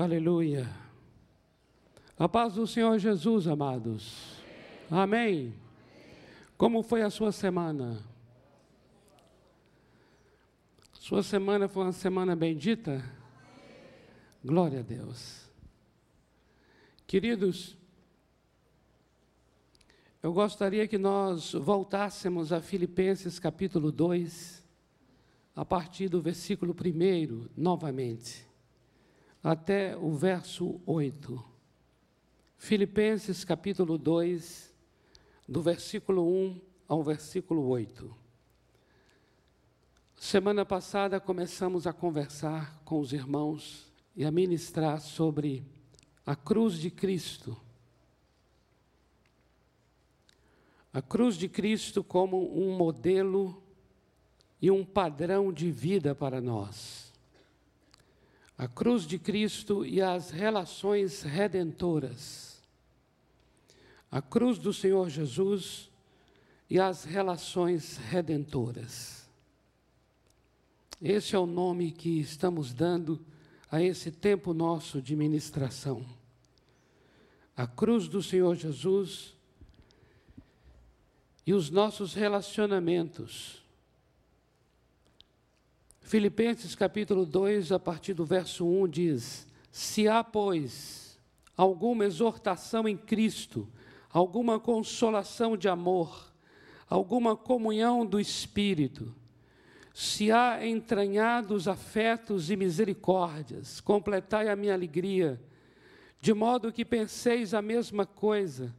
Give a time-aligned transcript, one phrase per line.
[0.00, 0.66] Aleluia.
[2.18, 4.40] A paz do Senhor Jesus, amados.
[4.90, 5.52] Amém.
[6.56, 8.02] Como foi a sua semana?
[10.94, 13.04] Sua semana foi uma semana bendita?
[14.42, 15.50] Glória a Deus.
[17.06, 17.76] Queridos,
[20.22, 24.64] eu gostaria que nós voltássemos a Filipenses capítulo 2,
[25.54, 28.48] a partir do versículo 1, novamente
[29.42, 31.42] até o verso 8.
[32.58, 34.72] Filipenses capítulo 2,
[35.48, 38.14] do versículo 1 ao versículo 8.
[40.14, 45.64] Semana passada começamos a conversar com os irmãos e a ministrar sobre
[46.26, 47.56] a cruz de Cristo.
[50.92, 53.62] A cruz de Cristo como um modelo
[54.60, 57.09] e um padrão de vida para nós
[58.60, 62.60] a cruz de Cristo e as relações redentoras.
[64.12, 65.88] A cruz do Senhor Jesus
[66.68, 69.26] e as relações redentoras.
[71.00, 73.18] Esse é o nome que estamos dando
[73.72, 76.04] a esse tempo nosso de ministração.
[77.56, 79.34] A cruz do Senhor Jesus
[81.46, 83.59] e os nossos relacionamentos
[86.10, 91.16] Filipenses capítulo 2, a partir do verso 1 diz: Se há, pois,
[91.56, 93.68] alguma exortação em Cristo,
[94.12, 96.32] alguma consolação de amor,
[96.88, 99.14] alguma comunhão do Espírito,
[99.94, 105.40] se há entranhados afetos e misericórdias, completai a minha alegria,
[106.20, 108.74] de modo que penseis a mesma coisa,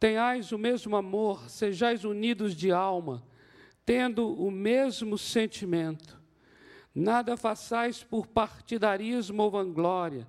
[0.00, 3.22] tenhais o mesmo amor, sejais unidos de alma,
[3.84, 6.21] tendo o mesmo sentimento
[6.94, 10.28] Nada façais por partidarismo ou vanglória,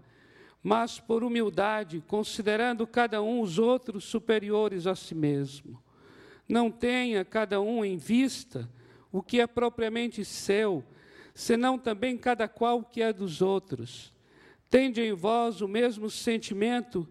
[0.61, 5.81] mas por humildade, considerando cada um os outros superiores a si mesmo.
[6.47, 8.70] Não tenha cada um em vista
[9.11, 10.83] o que é propriamente seu,
[11.36, 14.14] senão também cada qual o que é dos outros.
[14.70, 17.08] Tende em vós o mesmo sentimento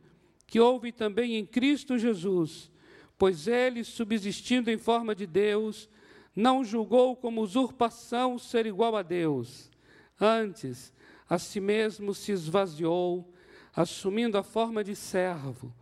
[0.47, 2.71] que houve também em Cristo Jesus,
[3.19, 5.89] pois ele, subsistindo em forma de Deus,
[6.35, 9.71] não julgou como usurpação ser igual a Deus.
[10.19, 10.93] Antes,
[11.29, 13.33] a si mesmo se esvaziou,
[13.75, 15.75] assumindo a forma de servo,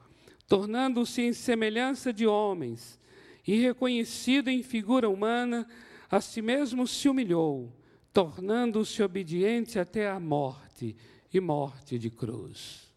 [0.46, 2.98] tornando-se em semelhança de homens,
[3.46, 5.66] e reconhecido em figura humana,
[6.10, 7.72] a si mesmo se humilhou,
[8.12, 10.96] tornando-se obediente até a morte
[11.32, 12.88] e morte de cruz.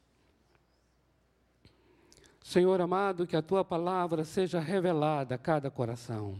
[2.43, 6.37] Senhor amado, que a tua palavra seja revelada a cada coração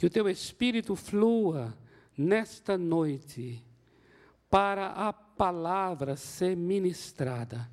[0.00, 1.76] que o teu espírito flua
[2.16, 3.62] nesta noite
[4.48, 7.70] para a palavra ser ministrada.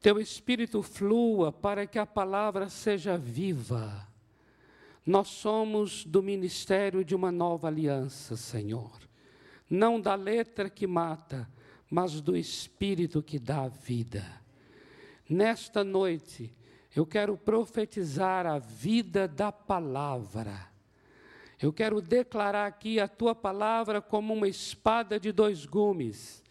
[0.00, 4.08] Teu espírito flua para que a palavra seja viva.
[5.04, 8.90] Nós somos do ministério de uma nova aliança, Senhor.
[9.68, 11.46] Não da letra que mata,
[11.90, 14.24] mas do espírito que dá vida.
[15.28, 16.50] Nesta noite,
[16.96, 20.71] eu quero profetizar a vida da palavra
[21.62, 26.42] eu quero declarar aqui a tua palavra como uma espada de dois gumes,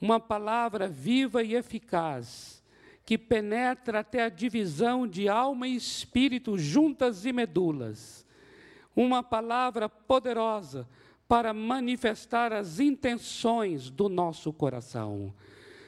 [0.00, 2.62] uma palavra viva e eficaz,
[3.04, 8.26] que penetra até a divisão de alma e espírito, juntas e medulas.
[8.94, 10.88] Uma palavra poderosa
[11.28, 15.32] para manifestar as intenções do nosso coração.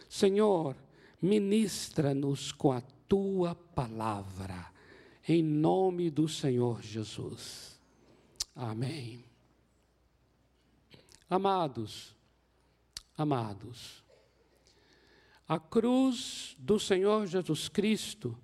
[0.09, 0.77] Senhor,
[1.21, 4.67] ministra-nos com a tua palavra,
[5.27, 7.78] em nome do Senhor Jesus.
[8.61, 9.25] Amém.
[11.31, 12.13] Amados,
[13.17, 14.03] amados,
[15.47, 18.37] a cruz do Senhor Jesus Cristo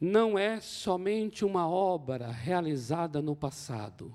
[0.00, 4.12] não é somente uma obra realizada no passado,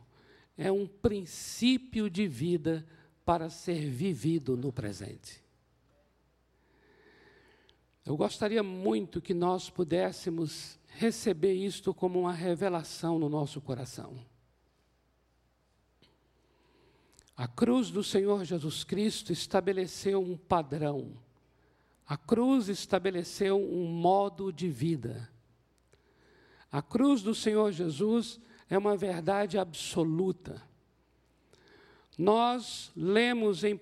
[0.57, 2.85] é um princípio de vida
[3.23, 5.41] para ser vivido no presente.
[8.05, 14.19] Eu gostaria muito que nós pudéssemos receber isto como uma revelação no nosso coração.
[17.37, 21.11] A cruz do Senhor Jesus Cristo estabeleceu um padrão.
[22.07, 25.29] A cruz estabeleceu um modo de vida.
[26.71, 30.63] A cruz do Senhor Jesus é uma verdade absoluta.
[32.17, 33.79] Nós lemos em 1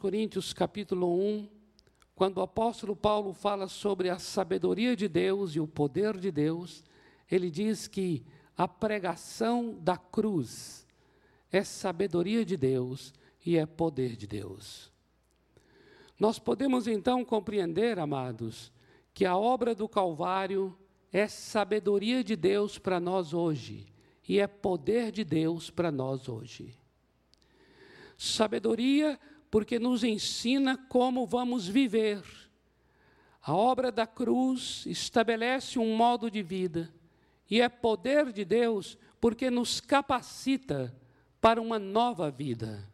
[0.00, 1.48] Coríntios capítulo 1,
[2.16, 6.82] quando o apóstolo Paulo fala sobre a sabedoria de Deus e o poder de Deus,
[7.30, 10.87] ele diz que a pregação da cruz
[11.50, 13.14] é sabedoria de Deus
[13.44, 14.92] e é poder de Deus.
[16.18, 18.72] Nós podemos então compreender, amados,
[19.14, 20.76] que a obra do Calvário
[21.12, 23.86] é sabedoria de Deus para nós hoje
[24.28, 26.76] e é poder de Deus para nós hoje.
[28.16, 29.18] Sabedoria
[29.50, 32.22] porque nos ensina como vamos viver.
[33.40, 36.92] A obra da cruz estabelece um modo de vida
[37.48, 40.94] e é poder de Deus porque nos capacita
[41.40, 42.88] para uma nova vida.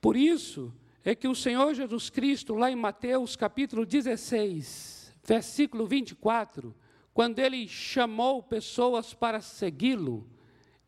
[0.00, 0.72] Por isso
[1.04, 6.74] é que o Senhor Jesus Cristo, lá em Mateus capítulo 16, versículo 24,
[7.12, 10.28] quando ele chamou pessoas para segui-lo,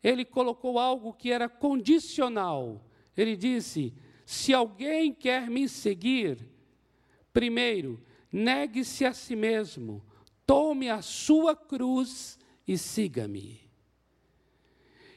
[0.03, 2.85] ele colocou algo que era condicional.
[3.15, 3.93] Ele disse:
[4.25, 6.47] Se alguém quer me seguir,
[7.33, 8.01] primeiro,
[8.31, 10.03] negue-se a si mesmo,
[10.45, 13.68] tome a sua cruz e siga-me.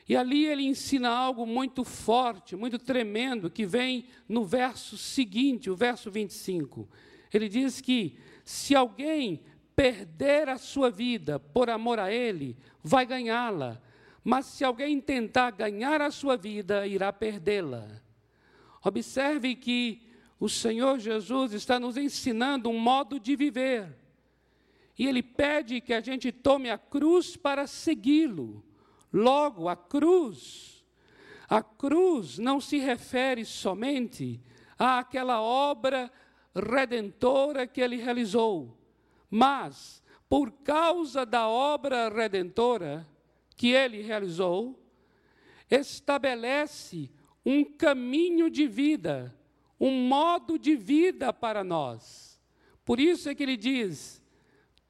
[0.08, 5.76] E ali ele ensina algo muito forte, muito tremendo, que vem no verso seguinte, o
[5.76, 6.88] verso 25.
[7.32, 9.42] Ele diz que se alguém
[9.76, 13.80] perder a sua vida por amor a ele, vai ganhá-la.
[14.24, 17.88] Mas se alguém tentar ganhar a sua vida, irá perdê-la.
[18.84, 20.02] Observe que
[20.38, 23.96] o Senhor Jesus está nos ensinando um modo de viver.
[24.98, 28.64] E Ele pede que a gente tome a cruz para segui-lo.
[29.12, 30.84] Logo, a cruz,
[31.48, 34.40] a cruz não se refere somente
[34.78, 36.10] àquela obra
[36.54, 38.78] redentora que Ele realizou,
[39.28, 43.06] mas, por causa da obra redentora,
[43.56, 44.78] que ele realizou,
[45.70, 47.10] estabelece
[47.44, 49.36] um caminho de vida,
[49.78, 52.40] um modo de vida para nós.
[52.84, 54.21] Por isso é que ele diz: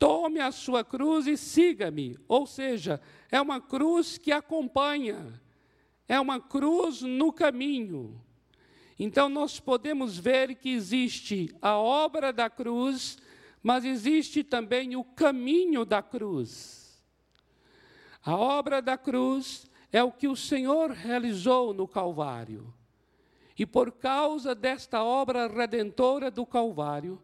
[0.02, 2.18] tome a sua cruz e siga-me.
[2.26, 3.00] Ou seja,
[3.30, 5.40] é uma cruz que acompanha,
[6.08, 8.20] é uma cruz no caminho.
[8.98, 13.16] Então nós podemos ver que existe a obra da cruz,
[13.62, 17.00] mas existe também o caminho da cruz.
[18.24, 22.74] A obra da cruz é o que o Senhor realizou no Calvário.
[23.56, 27.22] E por causa desta obra redentora do Calvário,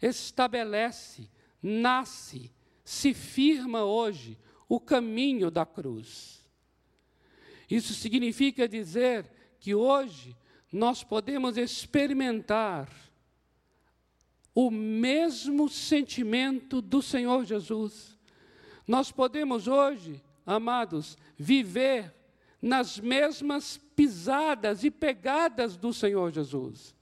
[0.00, 1.28] estabelece,
[1.64, 2.52] nasce,
[2.84, 4.38] se firma hoje
[4.68, 6.44] o caminho da cruz.
[7.70, 10.36] Isso significa dizer que hoje
[10.70, 12.88] nós podemos experimentar
[14.54, 18.14] o mesmo sentimento do Senhor Jesus
[18.86, 22.14] nós podemos hoje, amados, viver
[22.60, 26.94] nas mesmas pisadas e pegadas do Senhor Jesus.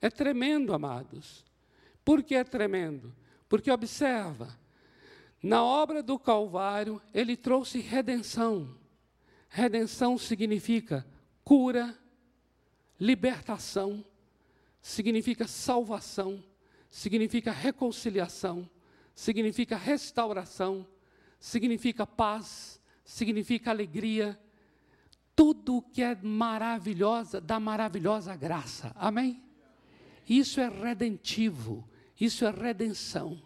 [0.00, 1.44] É tremendo, amados.
[2.04, 3.14] Por que é tremendo?
[3.48, 4.58] Porque observa,
[5.42, 8.76] na obra do Calvário, ele trouxe redenção.
[9.48, 11.06] Redenção significa
[11.44, 11.96] cura,
[12.98, 14.04] libertação,
[14.80, 16.42] significa salvação,
[16.90, 18.68] significa reconciliação,
[19.14, 20.86] significa restauração,
[21.38, 24.38] significa paz, significa alegria,
[25.34, 28.90] tudo que é maravilhosa, da maravilhosa graça.
[28.96, 29.42] Amém?
[30.28, 31.88] Isso é redentivo,
[32.20, 33.40] isso é redenção.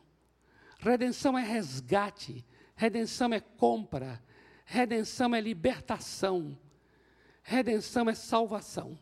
[0.78, 2.44] Redenção é resgate,
[2.75, 4.22] redenção é compra,
[4.64, 6.58] redenção é libertação,
[7.43, 8.99] redenção é salvação.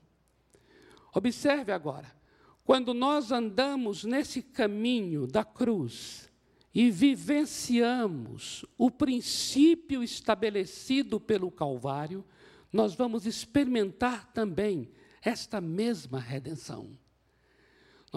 [1.14, 2.12] Observe agora,
[2.64, 6.28] quando nós andamos nesse caminho da cruz,
[6.74, 12.24] e vivenciamos o princípio estabelecido pelo Calvário,
[12.72, 14.88] nós vamos experimentar também
[15.20, 16.96] esta mesma redenção.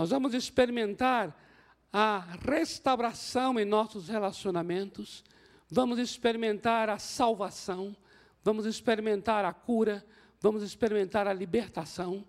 [0.02, 1.40] Nós vamos experimentar
[1.94, 5.24] a restauração em nossos relacionamentos,
[5.70, 7.96] vamos experimentar a salvação,
[8.44, 10.04] vamos experimentar a cura,
[10.40, 12.26] vamos experimentar a libertação.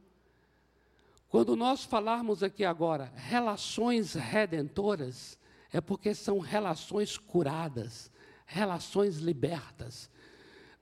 [1.31, 5.38] Quando nós falarmos aqui agora relações redentoras,
[5.73, 8.12] é porque são relações curadas,
[8.45, 10.11] relações libertas.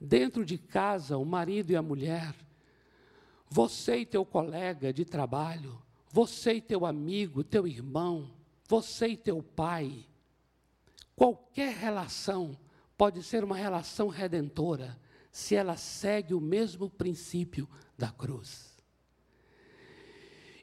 [0.01, 2.35] Dentro de casa, o marido e a mulher,
[3.49, 5.81] você e teu colega de trabalho,
[6.11, 8.31] você e teu amigo, teu irmão,
[8.69, 10.07] você e teu pai.
[11.15, 12.59] Qualquer relação
[12.97, 14.99] pode ser uma relação redentora
[15.31, 18.71] se ela segue o mesmo princípio da cruz.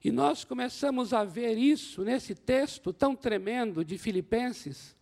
[0.04, 4.96] E nós começamos a ver isso nesse texto tão tremendo de Filipenses,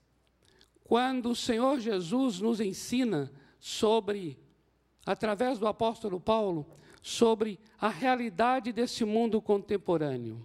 [0.83, 4.39] quando o Senhor Jesus nos ensina sobre,
[5.05, 6.67] através do apóstolo Paulo,
[7.05, 10.43] sobre a realidade desse mundo contemporâneo.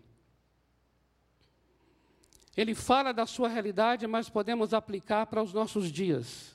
[2.55, 6.55] Ele fala da sua realidade, mas podemos aplicar para os nossos dias.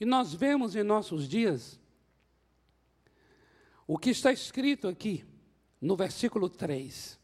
[0.00, 1.78] E nós vemos em nossos dias
[3.86, 5.24] o que está escrito aqui
[5.80, 7.17] no versículo 3.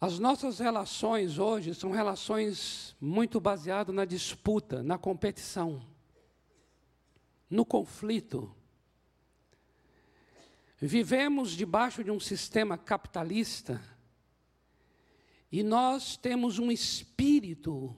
[0.00, 5.82] As nossas relações hoje são relações muito baseadas na disputa, na competição,
[7.50, 8.54] no conflito.
[10.80, 13.82] Vivemos debaixo de um sistema capitalista
[15.50, 17.92] e nós temos um espírito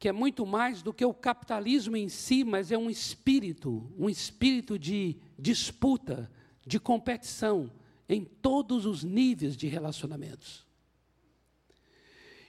[0.00, 4.10] que é muito mais do que o capitalismo em si, mas é um espírito, um
[4.10, 6.28] espírito de disputa,
[6.66, 7.70] de competição
[8.08, 10.71] em todos os níveis de relacionamentos.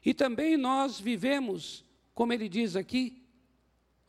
[0.06, 1.84] E também nós vivemos,
[2.14, 3.24] como ele diz aqui,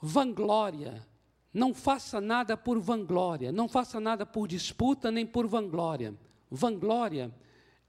[0.00, 1.06] vanglória.
[1.52, 6.14] Não faça nada por vanglória, não faça nada por disputa nem por vanglória.
[6.50, 7.32] Vanglória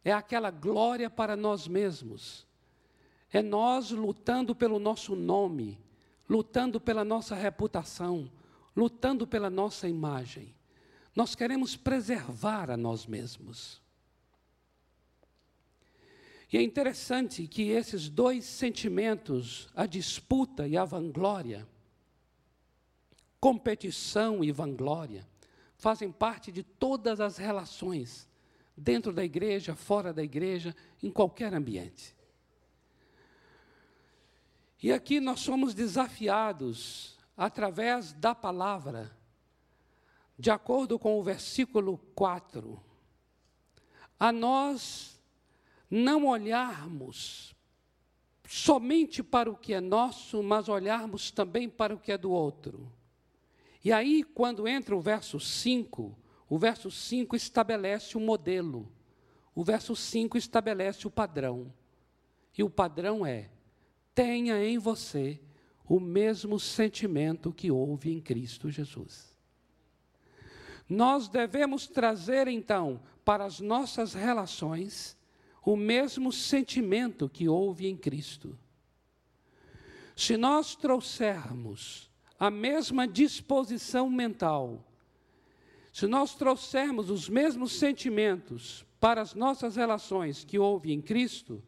[0.03, 2.45] é aquela glória para nós mesmos.
[3.33, 5.79] É nós lutando pelo nosso nome,
[6.29, 8.31] lutando pela nossa reputação,
[8.75, 10.53] lutando pela nossa imagem.
[11.15, 13.81] Nós queremos preservar a nós mesmos.
[16.51, 21.67] E é interessante que esses dois sentimentos, a disputa e a vanglória,
[23.39, 25.27] competição e vanglória,
[25.77, 28.27] fazem parte de todas as relações,
[28.77, 32.15] dentro da igreja, fora da igreja, em qualquer ambiente.
[34.81, 39.15] E aqui nós somos desafiados, através da palavra,
[40.37, 42.79] de acordo com o versículo 4,
[44.19, 45.14] a nós
[45.89, 47.55] não olharmos
[48.47, 52.91] somente para o que é nosso, mas olharmos também para o que é do outro.
[53.83, 56.17] E aí, quando entra o verso 5,
[56.49, 58.91] o verso 5 estabelece o modelo,
[59.53, 61.73] o verso 5 estabelece o padrão.
[62.57, 63.49] E o padrão é:
[64.13, 65.39] tenha em você
[65.87, 69.35] o mesmo sentimento que houve em Cristo Jesus.
[70.87, 75.17] Nós devemos trazer, então, para as nossas relações,
[75.65, 78.57] o mesmo sentimento que houve em Cristo.
[80.15, 84.85] Se nós trouxermos a mesma disposição mental,
[85.91, 91.63] se nós trouxermos os mesmos sentimentos para as nossas relações que houve em Cristo,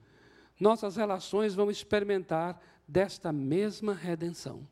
[0.59, 4.67] nossas relações vão experimentar desta mesma redenção.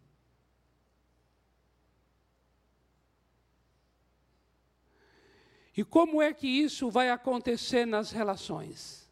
[5.76, 9.05] E como é que isso vai acontecer nas relações?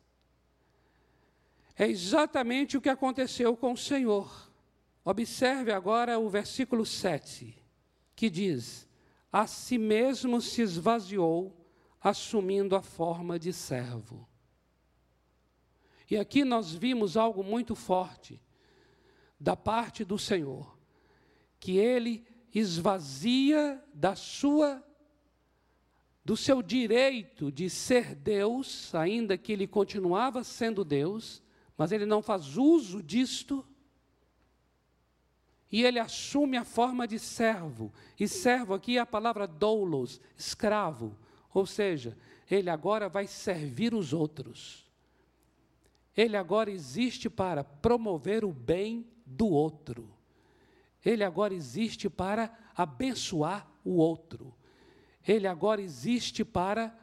[1.75, 4.51] É exatamente o que aconteceu com o Senhor.
[5.03, 7.57] Observe agora o versículo 7,
[8.15, 8.87] que diz:
[9.31, 11.67] A si mesmo se esvaziou,
[11.99, 14.27] assumindo a forma de servo.
[16.09, 18.41] E aqui nós vimos algo muito forte
[19.39, 20.77] da parte do Senhor,
[21.59, 24.83] que ele esvazia da sua
[26.25, 31.42] do seu direito de ser Deus, ainda que ele continuava sendo Deus,
[31.77, 33.65] mas ele não faz uso disto.
[35.71, 37.91] E ele assume a forma de servo.
[38.19, 41.17] E servo aqui é a palavra doulos, escravo.
[41.53, 42.17] Ou seja,
[42.49, 44.85] ele agora vai servir os outros.
[46.15, 50.13] Ele agora existe para promover o bem do outro.
[51.03, 54.53] Ele agora existe para abençoar o outro
[55.25, 56.97] ele agora existe para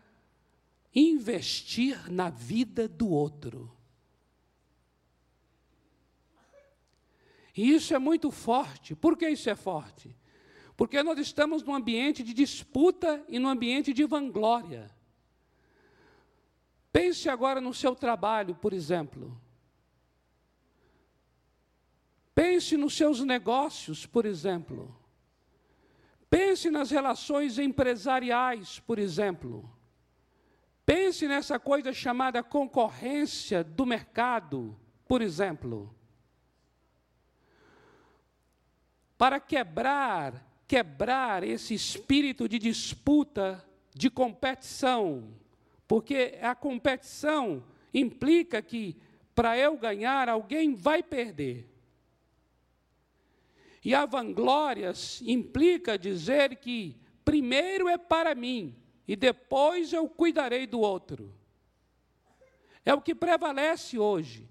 [0.94, 3.74] investir na vida do outro.
[7.56, 8.94] E isso é muito forte.
[8.94, 10.14] Por que isso é forte?
[10.76, 14.90] Porque nós estamos num ambiente de disputa e num ambiente de vanglória.
[16.92, 19.40] Pense agora no seu trabalho, por exemplo.
[22.34, 24.96] Pense nos seus negócios, por exemplo.
[26.30, 29.70] Pense nas relações empresariais, por exemplo.
[30.86, 34.76] Pense nessa coisa chamada concorrência do mercado,
[35.06, 35.94] por exemplo.
[39.20, 43.62] Para quebrar, quebrar esse espírito de disputa,
[43.94, 45.36] de competição,
[45.86, 47.62] porque a competição
[47.92, 48.96] implica que
[49.34, 51.68] para eu ganhar, alguém vai perder.
[53.84, 58.74] E a vanglória implica dizer que primeiro é para mim
[59.06, 61.30] e depois eu cuidarei do outro.
[62.86, 64.48] É o que prevalece hoje.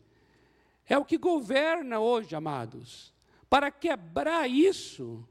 [0.88, 3.17] É o que governa hoje, amados.
[3.50, 5.27] Para quebrar isso,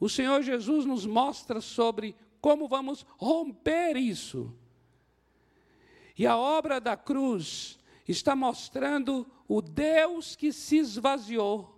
[0.00, 4.52] o Senhor Jesus nos mostra sobre como vamos romper isso.
[6.18, 11.74] E a obra da cruz está mostrando o Deus que se esvaziou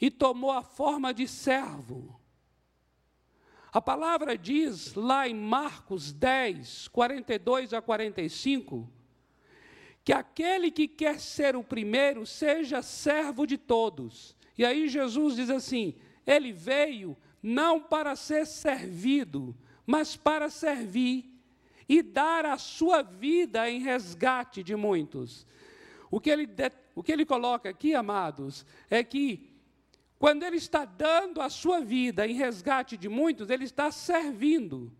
[0.00, 2.18] e tomou a forma de servo.
[3.70, 8.90] A palavra diz lá em Marcos 10, 42 a 45,
[10.02, 14.34] que aquele que quer ser o primeiro seja servo de todos.
[14.58, 15.94] E aí Jesus diz assim:
[16.26, 21.32] ele veio não para ser servido, mas para servir
[21.88, 25.46] e dar a sua vida em resgate de muitos.
[26.10, 26.46] O que ele,
[26.94, 29.48] o que ele coloca aqui, amados, é que
[30.18, 34.92] quando ele está dando a sua vida em resgate de muitos, ele está servindo.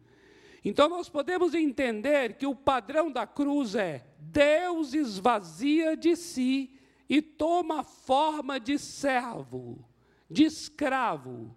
[0.64, 6.77] Então nós podemos entender que o padrão da cruz é: Deus esvazia de si
[7.08, 9.84] e toma forma de servo,
[10.30, 11.56] de escravo.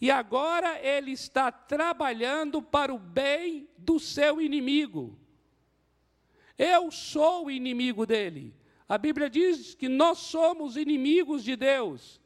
[0.00, 5.18] E agora ele está trabalhando para o bem do seu inimigo.
[6.58, 8.54] Eu sou o inimigo dele.
[8.88, 12.20] A Bíblia diz que nós somos inimigos de Deus.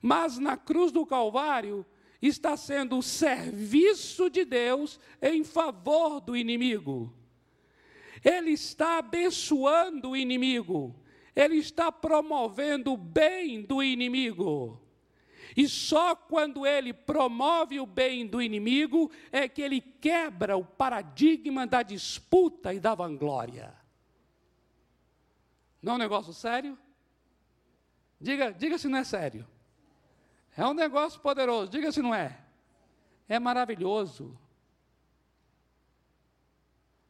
[0.00, 1.84] Mas na cruz do Calvário
[2.20, 7.12] está sendo o serviço de Deus em favor do inimigo.
[8.24, 10.94] Ele está abençoando o inimigo,
[11.34, 14.80] ele está promovendo o bem do inimigo.
[15.56, 21.66] E só quando ele promove o bem do inimigo é que ele quebra o paradigma
[21.66, 23.74] da disputa e da vanglória.
[25.82, 26.78] Não é um negócio sério?
[28.20, 29.46] Diga, diga se não é sério.
[30.56, 32.38] É um negócio poderoso, diga se não é.
[33.28, 34.38] É maravilhoso.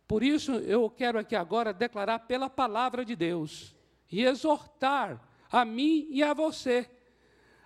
[0.08, 3.74] Por isso eu quero aqui agora declarar pela palavra de Deus
[4.12, 6.88] e exortar a mim e a você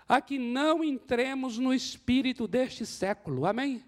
[0.09, 3.45] a que não entremos no espírito deste século.
[3.45, 3.85] Amém?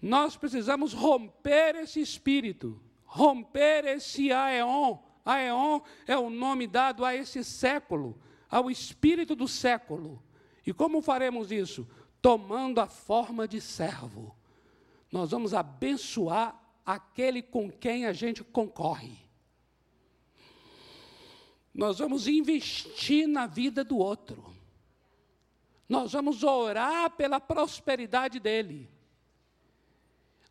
[0.00, 4.98] Nós precisamos romper esse espírito, romper esse aeon.
[5.24, 10.22] Aeon é o nome dado a esse século, ao espírito do século.
[10.64, 11.86] E como faremos isso?
[12.22, 14.34] Tomando a forma de servo.
[15.10, 19.29] Nós vamos abençoar aquele com quem a gente concorre.
[21.74, 24.54] Nós vamos investir na vida do outro.
[25.88, 28.88] Nós vamos orar pela prosperidade dele.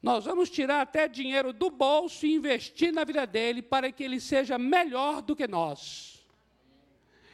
[0.01, 4.19] Nós vamos tirar até dinheiro do bolso e investir na vida dele para que ele
[4.19, 6.18] seja melhor do que nós.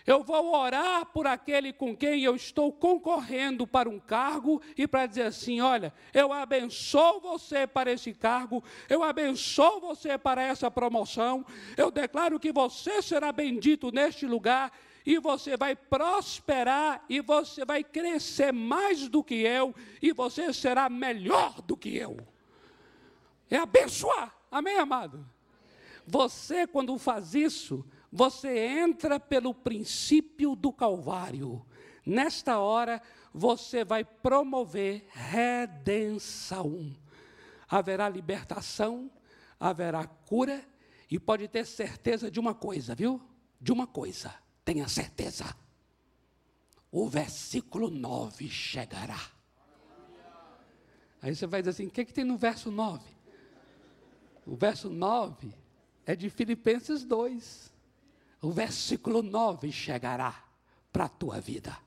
[0.06, 5.08] Eu vou orar por aquele com quem eu estou concorrendo para um cargo e para
[5.08, 11.44] dizer assim: olha, eu abençoo você para esse cargo, eu abençoo você para essa promoção,
[11.76, 14.72] eu declaro que você será bendito neste lugar
[15.04, 20.88] e você vai prosperar e você vai crescer mais do que eu e você será
[20.88, 22.18] melhor do que eu.
[23.50, 25.26] É abençoar, amém, amado?
[26.06, 27.84] Você, quando faz isso,
[28.16, 31.66] você entra pelo princípio do Calvário.
[32.06, 33.02] Nesta hora,
[33.34, 36.96] você vai promover redenção.
[37.68, 39.12] Haverá libertação,
[39.60, 40.66] haverá cura,
[41.12, 43.22] e pode ter certeza de uma coisa, viu?
[43.60, 45.54] De uma coisa, tenha certeza.
[46.90, 49.20] O versículo 9 chegará.
[51.22, 53.04] Aí você vai dizer assim: o que, que tem no verso 9?
[54.46, 55.54] O verso 9
[56.06, 57.75] é de Filipenses 2
[58.46, 60.44] o versículo 9 chegará
[60.92, 61.78] para a tua vida.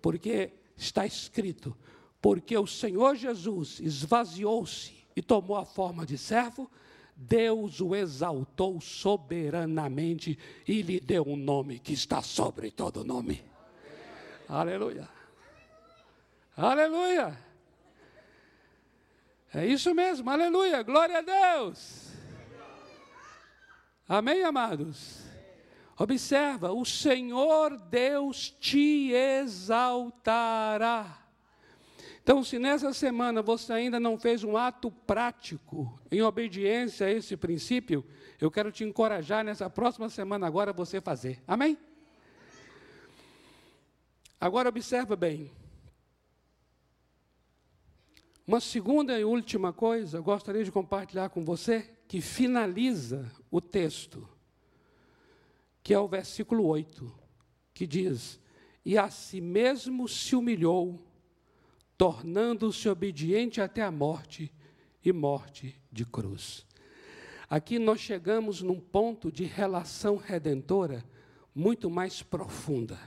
[0.00, 1.76] Porque está escrito:
[2.20, 6.70] porque o Senhor Jesus esvaziou-se e tomou a forma de servo,
[7.14, 13.44] Deus o exaltou soberanamente e lhe deu um nome que está sobre todo nome.
[14.48, 15.08] Aleluia.
[16.56, 17.38] Aleluia.
[19.52, 22.08] É isso mesmo, aleluia, glória a Deus.
[24.08, 25.29] Amém, amados?
[26.00, 29.68] Observa, o Senhor Deus te exaltará.
[32.22, 37.36] Então, se nessa semana você ainda não fez um ato prático em obediência a esse
[37.36, 38.02] princípio,
[38.40, 41.42] eu quero te encorajar nessa próxima semana agora você fazer.
[41.46, 41.76] Amém?
[44.40, 45.52] Agora observa bem.
[48.46, 54.26] Uma segunda e última coisa, gostaria de compartilhar com você, que finaliza o texto
[55.82, 57.12] que é o versículo 8,
[57.72, 58.40] que diz:
[58.84, 61.00] E a si mesmo se humilhou,
[61.96, 64.52] tornando-se obediente até a morte
[65.04, 66.66] e morte de cruz.
[67.48, 71.04] Aqui nós chegamos num ponto de relação redentora
[71.54, 72.98] muito mais profunda.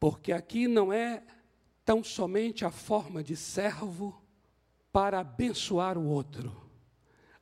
[0.00, 1.22] Porque aqui não é
[1.84, 4.22] tão somente a forma de servo
[4.90, 6.65] para abençoar o outro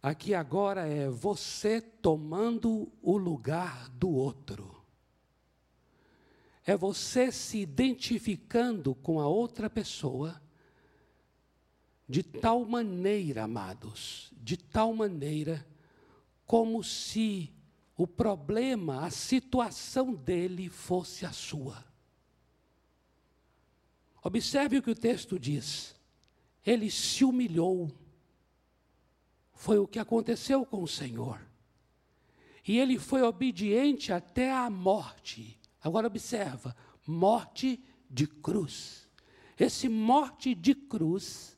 [0.05, 4.85] Aqui agora é você tomando o lugar do outro.
[6.67, 10.39] é você se identificando com a outra pessoa
[12.07, 15.67] de tal maneira, amados, de tal maneira,
[16.45, 17.51] como se
[17.97, 21.83] o problema, a situação dele fosse a sua.
[24.23, 25.95] Observe o que o texto diz.
[26.63, 28.04] Ele se humilhou.
[29.55, 31.41] Foi o que aconteceu com o Senhor.
[32.67, 35.59] E ele foi obediente até a morte.
[35.81, 36.75] Agora observa,
[37.07, 39.09] morte de cruz.
[39.59, 41.57] Esse morte de cruz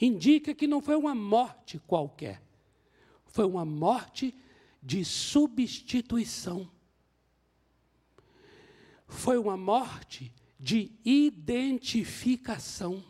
[0.00, 2.42] indica que não foi uma morte qualquer.
[3.26, 4.34] Foi uma morte
[4.82, 6.70] de substituição.
[9.08, 13.02] Foi uma morte de identificação.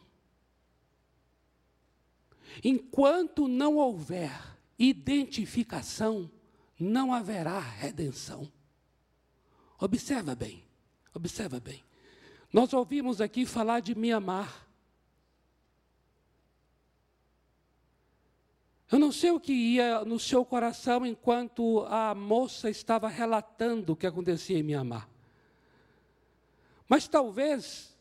[2.63, 4.31] Enquanto não houver
[4.79, 6.31] identificação,
[6.79, 8.51] não haverá redenção.
[9.81, 10.65] Observa bem,
[11.13, 11.83] observa bem.
[12.53, 14.65] Nós ouvimos aqui falar de Mianmar.
[18.91, 23.97] Eu não sei o que ia no seu coração enquanto a moça estava relatando o
[23.97, 25.09] que acontecia em Mianmar.
[26.89, 27.94] Mas talvez,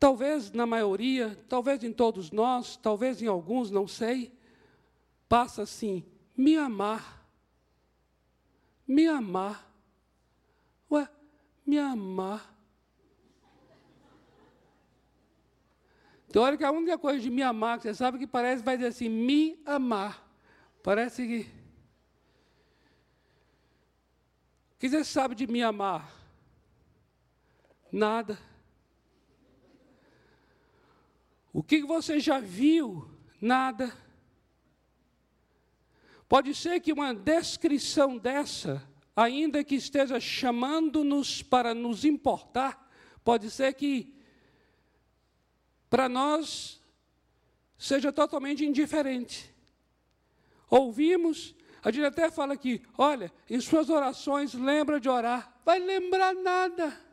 [0.00, 4.32] talvez na maioria, talvez em todos nós, talvez em alguns, não sei,
[5.28, 6.02] passa assim:
[6.34, 7.20] me amar.
[8.88, 9.70] Me amar.
[10.90, 11.08] Ué,
[11.64, 12.56] me amar.
[16.32, 18.88] Tem que a única coisa de me amar, que você sabe que parece, vai dizer
[18.88, 20.26] assim, me amar.
[20.82, 21.40] Parece que.
[24.74, 26.10] O que você sabe de me amar?
[27.92, 28.49] Nada.
[31.52, 33.08] O que você já viu?
[33.40, 33.92] Nada.
[36.28, 38.86] Pode ser que uma descrição dessa,
[39.16, 42.88] ainda que esteja chamando-nos para nos importar,
[43.24, 44.14] pode ser que
[45.88, 46.80] para nós
[47.76, 49.52] seja totalmente indiferente.
[50.70, 55.60] Ouvimos, a gente até fala aqui, olha, em suas orações lembra de orar.
[55.64, 57.09] Vai lembrar nada.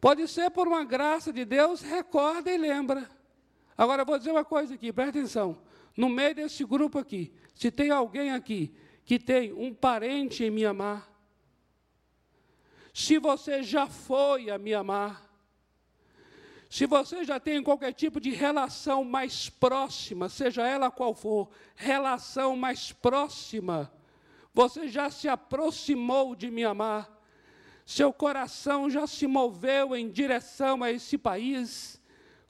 [0.00, 3.08] Pode ser por uma graça de Deus, recorda e lembra.
[3.76, 5.62] Agora, vou dizer uma coisa aqui, presta atenção.
[5.96, 11.08] No meio desse grupo aqui, se tem alguém aqui que tem um parente em Mianmar,
[12.94, 15.28] se você já foi a Mianmar,
[16.70, 22.56] se você já tem qualquer tipo de relação mais próxima, seja ela qual for, relação
[22.56, 23.90] mais próxima,
[24.52, 27.08] você já se aproximou de me amar,
[27.88, 31.98] seu coração já se moveu em direção a esse país,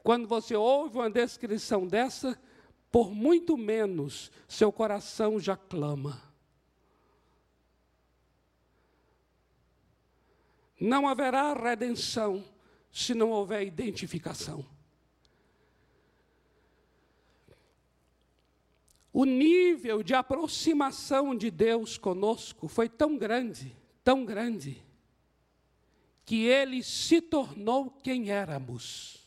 [0.02, 2.36] quando você ouve uma descrição dessa,
[2.90, 6.20] por muito menos seu coração já clama.
[10.80, 12.44] Não haverá redenção
[12.90, 14.66] se não houver identificação.
[19.12, 24.87] O nível de aproximação de Deus conosco foi tão grande, tão grande,
[26.28, 29.26] que ele se tornou quem éramos,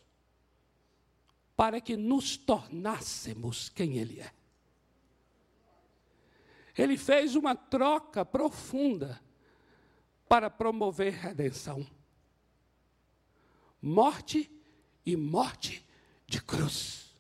[1.56, 4.32] para que nos tornássemos quem ele é.
[6.78, 9.20] Ele fez uma troca profunda
[10.30, 11.88] para promover redenção
[13.82, 14.52] morte
[15.04, 15.84] e morte
[16.28, 17.18] de cruz.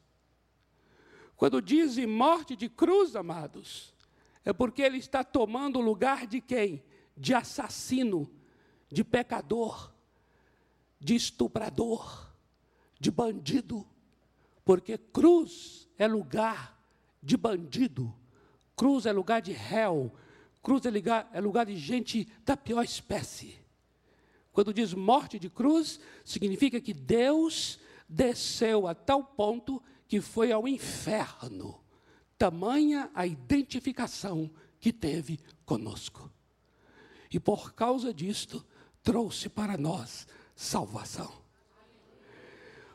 [1.35, 3.95] Quando dizem morte de cruz, amados,
[4.45, 6.83] é porque ele está tomando o lugar de quem?
[7.17, 8.31] De assassino,
[8.91, 9.93] de pecador,
[10.99, 12.31] de estuprador,
[12.99, 13.87] de bandido.
[14.65, 16.77] Porque cruz é lugar
[17.23, 18.13] de bandido,
[18.75, 20.13] cruz é lugar de réu,
[20.61, 23.59] cruz é lugar, é lugar de gente da pior espécie.
[24.51, 30.67] Quando diz morte de cruz, significa que Deus desceu a tal ponto que foi ao
[30.67, 31.81] inferno.
[32.37, 36.29] Tamanha a identificação que teve conosco.
[37.31, 38.65] E por causa disto,
[39.03, 41.41] trouxe para nós salvação.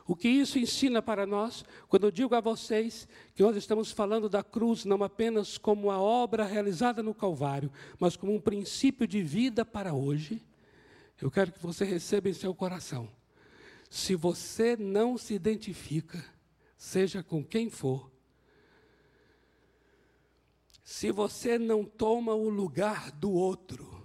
[0.07, 1.65] O que isso ensina para nós?
[1.89, 5.99] Quando eu digo a vocês que nós estamos falando da cruz não apenas como a
[5.99, 10.41] obra realizada no Calvário, mas como um princípio de vida para hoje,
[11.21, 13.09] eu quero que você receba em seu coração.
[13.89, 16.23] Se você não se identifica,
[16.77, 18.09] seja com quem for,
[20.85, 23.96] se você não toma o lugar do outro,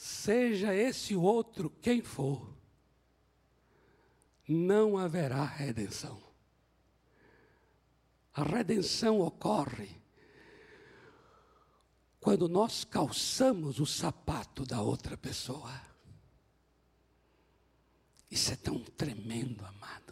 [0.00, 2.56] seja esse outro quem for,
[4.48, 6.18] não haverá redenção.
[8.32, 10.00] A redenção ocorre
[12.18, 15.78] quando nós calçamos o sapato da outra pessoa.
[18.30, 20.09] Isso é tão tremendo, amados.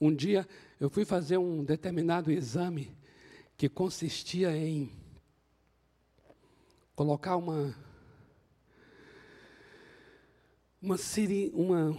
[0.00, 2.96] Um dia eu fui fazer um determinado exame
[3.56, 4.90] que consistia em
[6.94, 7.74] colocar uma
[10.80, 11.94] uma, siri, uma,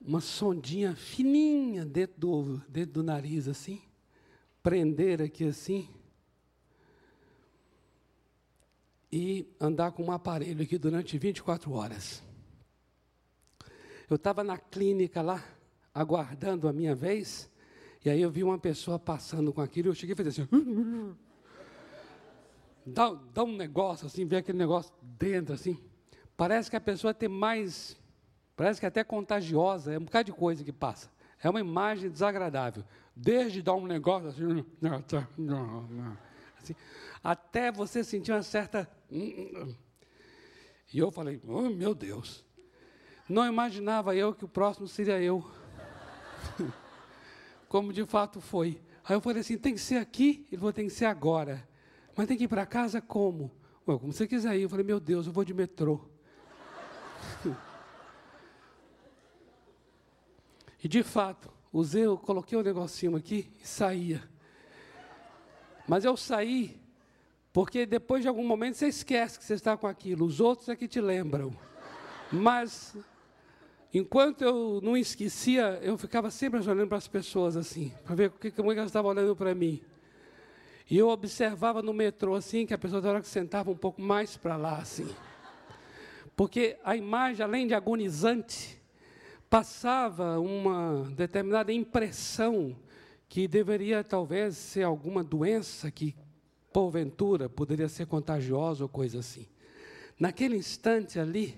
[0.00, 3.80] uma sondinha fininha dentro do, dentro do nariz, assim,
[4.62, 5.88] prender aqui assim,
[9.12, 12.22] e andar com um aparelho aqui durante 24 horas.
[14.08, 15.44] Eu estava na clínica lá,
[15.94, 17.50] aguardando a minha vez,
[18.04, 21.16] e aí eu vi uma pessoa passando com aquilo, eu cheguei e falei assim,
[22.86, 25.78] dá, dá um negócio assim, ver aquele negócio dentro assim.
[26.36, 27.96] Parece que a pessoa tem mais,
[28.56, 31.10] parece que é até contagiosa, é um bocado de coisa que passa.
[31.42, 32.84] É uma imagem desagradável.
[33.14, 34.64] Desde dar um negócio assim,
[36.58, 36.74] assim
[37.22, 38.88] até você sentir uma certa.
[39.10, 42.44] E eu falei, oh, meu Deus.
[43.28, 45.48] Não imaginava eu que o próximo seria eu.
[47.70, 48.82] Como de fato foi.
[49.04, 50.44] Aí eu falei assim: tem que ser aqui?
[50.50, 51.66] Ele falou: tem que ser agora.
[52.16, 53.52] Mas tem que ir para casa como?
[53.84, 54.62] Como você quiser ir.
[54.62, 56.00] Eu falei: meu Deus, eu vou de metrô.
[60.82, 64.26] E de fato, usei, eu coloquei o um negocinho aqui e saía.
[65.86, 66.80] Mas eu saí
[67.52, 70.74] porque depois de algum momento você esquece que você está com aquilo, os outros é
[70.74, 71.54] que te lembram.
[72.32, 72.96] Mas
[73.92, 78.70] enquanto eu não esquecia, eu ficava sempre olhando para as pessoas assim, para ver como
[78.72, 79.80] é elas estavam olhando para mim.
[80.90, 84.02] E eu observava no metrô assim, que a pessoa da hora que sentava um pouco
[84.02, 85.08] mais para lá assim.
[86.34, 88.80] Porque a imagem, além de agonizante,
[89.48, 92.76] passava uma determinada impressão
[93.28, 96.16] que deveria talvez ser alguma doença que,
[96.72, 99.46] porventura, poderia ser contagiosa ou coisa assim.
[100.18, 101.56] Naquele instante ali,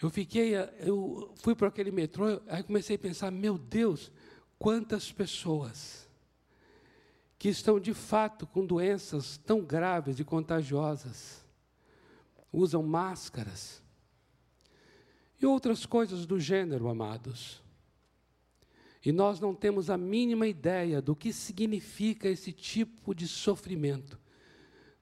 [0.00, 4.10] eu fiquei, eu fui para aquele metrô, aí comecei a pensar, meu Deus,
[4.58, 6.08] quantas pessoas
[7.38, 11.44] que estão de fato com doenças tão graves e contagiosas
[12.52, 13.82] usam máscaras,
[15.40, 17.62] e outras coisas do gênero, amados.
[19.04, 24.18] E nós não temos a mínima ideia do que significa esse tipo de sofrimento.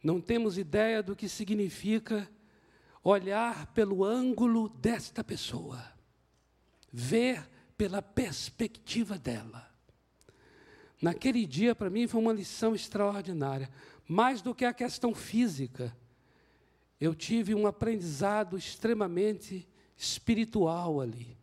[0.03, 2.29] Não temos ideia do que significa
[3.03, 5.83] olhar pelo ângulo desta pessoa,
[6.93, 9.69] ver pela perspectiva dela.
[11.01, 13.69] Naquele dia, para mim, foi uma lição extraordinária.
[14.07, 15.97] Mais do que a questão física,
[17.01, 21.37] eu tive um aprendizado extremamente espiritual ali.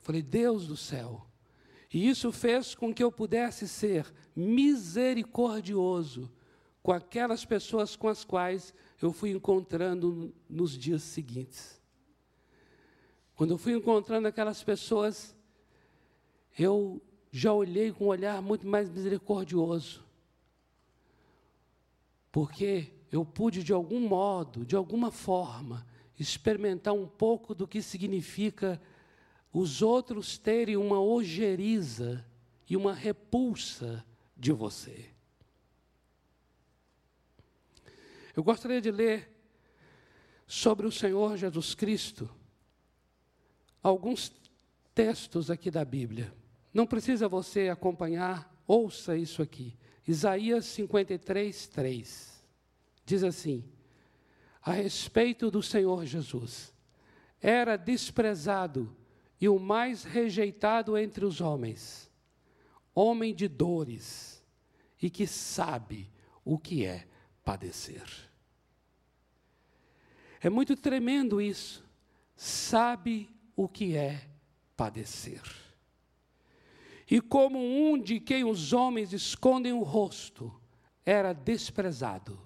[0.00, 1.24] Falei, Deus do céu.
[1.92, 6.32] E isso fez com que eu pudesse ser misericordioso
[6.82, 11.80] com aquelas pessoas com as quais eu fui encontrando nos dias seguintes.
[13.34, 15.36] Quando eu fui encontrando aquelas pessoas,
[16.58, 20.02] eu já olhei com um olhar muito mais misericordioso.
[22.32, 25.86] Porque eu pude, de algum modo, de alguma forma,
[26.18, 28.80] experimentar um pouco do que significa
[29.52, 32.24] os outros terem uma ojeriza
[32.68, 34.04] e uma repulsa
[34.36, 35.15] de você.
[38.36, 39.28] Eu gostaria de ler
[40.46, 42.30] sobre o Senhor Jesus Cristo
[43.82, 44.32] alguns
[44.94, 46.32] textos aqui da Bíblia.
[46.72, 49.74] Não precisa você acompanhar, ouça isso aqui.
[50.06, 52.44] Isaías 53, 3.
[53.04, 53.64] Diz assim:
[54.66, 56.74] a respeito do Senhor Jesus.
[57.40, 58.94] Era desprezado
[59.40, 62.10] e o mais rejeitado entre os homens,
[62.92, 64.42] homem de dores
[65.00, 66.10] e que sabe
[66.44, 67.06] o que é
[67.44, 68.25] padecer.
[70.46, 71.84] É muito tremendo isso.
[72.36, 74.28] Sabe o que é
[74.76, 75.42] padecer.
[77.10, 80.54] E como um de quem os homens escondem o rosto,
[81.04, 82.40] era desprezado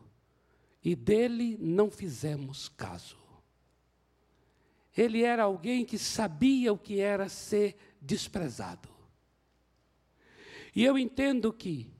[0.82, 3.18] e dele não fizemos caso.
[4.96, 8.88] Ele era alguém que sabia o que era ser desprezado.
[10.74, 11.92] E eu entendo que,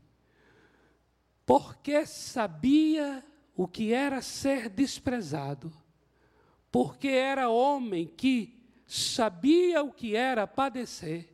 [1.44, 3.22] porque sabia
[3.54, 5.70] o que era ser desprezado,
[6.70, 11.32] porque era homem que sabia o que era padecer,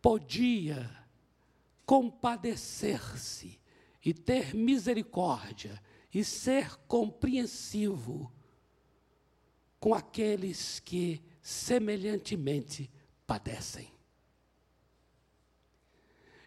[0.00, 0.90] podia
[1.84, 3.60] compadecer-se
[4.04, 5.80] e ter misericórdia
[6.12, 8.32] e ser compreensivo
[9.78, 12.90] com aqueles que semelhantemente
[13.26, 13.90] padecem.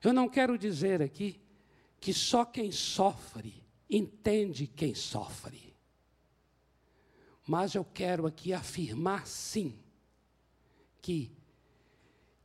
[0.04, 1.40] Eu não quero dizer aqui
[2.00, 5.69] que só quem sofre entende quem sofre.
[7.50, 9.76] Mas eu quero aqui afirmar sim
[11.02, 11.36] que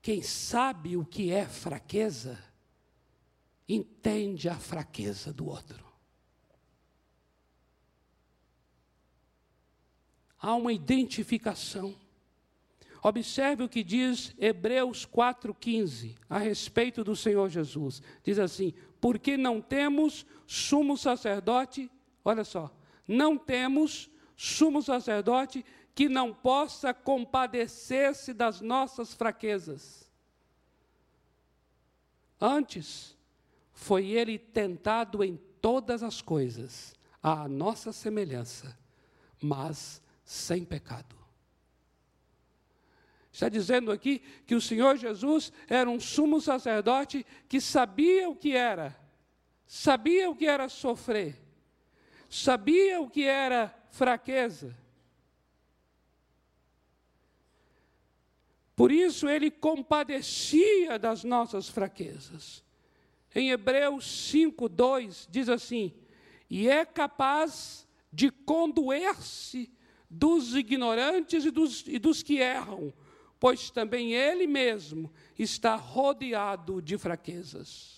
[0.01, 2.43] quem sabe o que é fraqueza
[3.69, 5.85] entende a fraqueza do outro.
[10.39, 11.95] Há uma identificação.
[13.03, 18.01] Observe o que diz Hebreus 4,15 a respeito do Senhor Jesus.
[18.23, 21.91] Diz assim: Porque não temos sumo sacerdote,
[22.25, 22.75] olha só,
[23.07, 30.11] não temos sumo sacerdote que não possa compadecer-se das nossas fraquezas.
[32.41, 33.17] Antes,
[33.73, 38.77] foi ele tentado em todas as coisas, à nossa semelhança,
[39.41, 41.17] mas sem pecado.
[43.33, 48.55] Está dizendo aqui que o Senhor Jesus era um sumo sacerdote que sabia o que
[48.55, 48.97] era,
[49.67, 51.41] sabia o que era sofrer,
[52.31, 54.77] sabia o que era fraqueza.
[58.75, 62.65] Por isso ele compadecia das nossas fraquezas.
[63.33, 65.95] Em Hebreus 5:2 diz assim:
[66.51, 69.73] "E é capaz de condoer-se
[70.11, 72.93] dos ignorantes e dos, e dos que erram,
[73.39, 77.94] pois também ele mesmo está rodeado de fraquezas.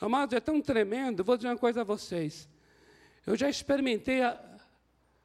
[0.00, 2.48] Amados, é tão tremendo, vou dizer uma coisa a vocês.
[3.26, 4.40] Eu já experimentei a,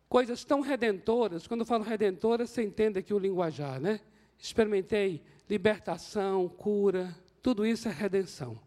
[0.10, 4.00] coisas tão redentoras, quando eu falo redentoras, você entende aqui o linguajar, né?
[4.38, 8.60] Experimentei libertação, cura, tudo isso é redenção.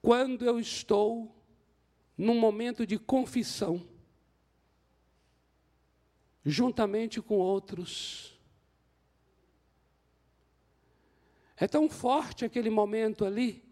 [0.00, 1.34] Quando eu estou
[2.16, 3.86] num momento de confissão,
[6.44, 8.37] juntamente com outros.
[11.60, 13.64] É tão forte aquele momento ali.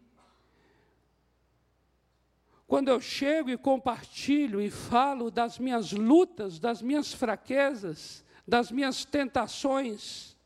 [2.67, 9.05] Quando eu chego e compartilho e falo das minhas lutas, das minhas fraquezas, das minhas
[9.05, 10.37] tentações,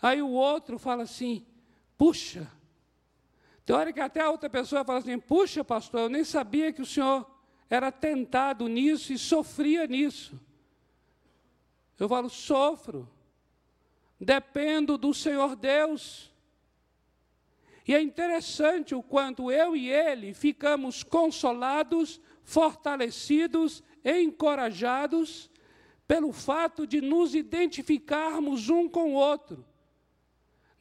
[0.00, 1.46] aí o outro fala assim:
[1.96, 2.50] puxa,
[3.64, 6.82] tem hora que até a outra pessoa fala assim: puxa, pastor, eu nem sabia que
[6.82, 7.26] o senhor
[7.70, 10.38] era tentado nisso e sofria nisso.
[11.98, 13.08] Eu falo: sofro,
[14.20, 16.32] dependo do Senhor Deus.
[17.86, 25.50] E é interessante o quanto eu e ele ficamos consolados, fortalecidos, encorajados
[26.06, 29.64] pelo fato de nos identificarmos um com o outro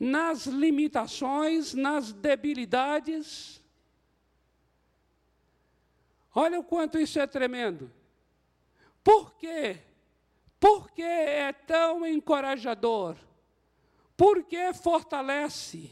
[0.04, 3.64] nas limitações, nas debilidades.
[6.36, 7.90] Olha o quanto isso é tremendo.
[9.04, 9.80] Por quê?
[10.64, 13.18] Por que é tão encorajador?
[14.16, 15.92] Por que fortalece?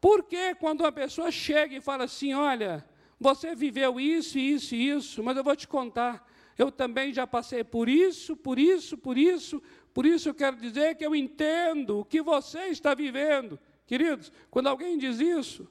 [0.00, 2.84] Por que quando uma pessoa chega e fala assim: olha,
[3.20, 7.62] você viveu isso, isso e isso, mas eu vou te contar, eu também já passei
[7.62, 9.62] por isso, por isso, por isso,
[9.94, 13.60] por isso eu quero dizer que eu entendo o que você está vivendo.
[13.86, 15.70] Queridos, quando alguém diz isso,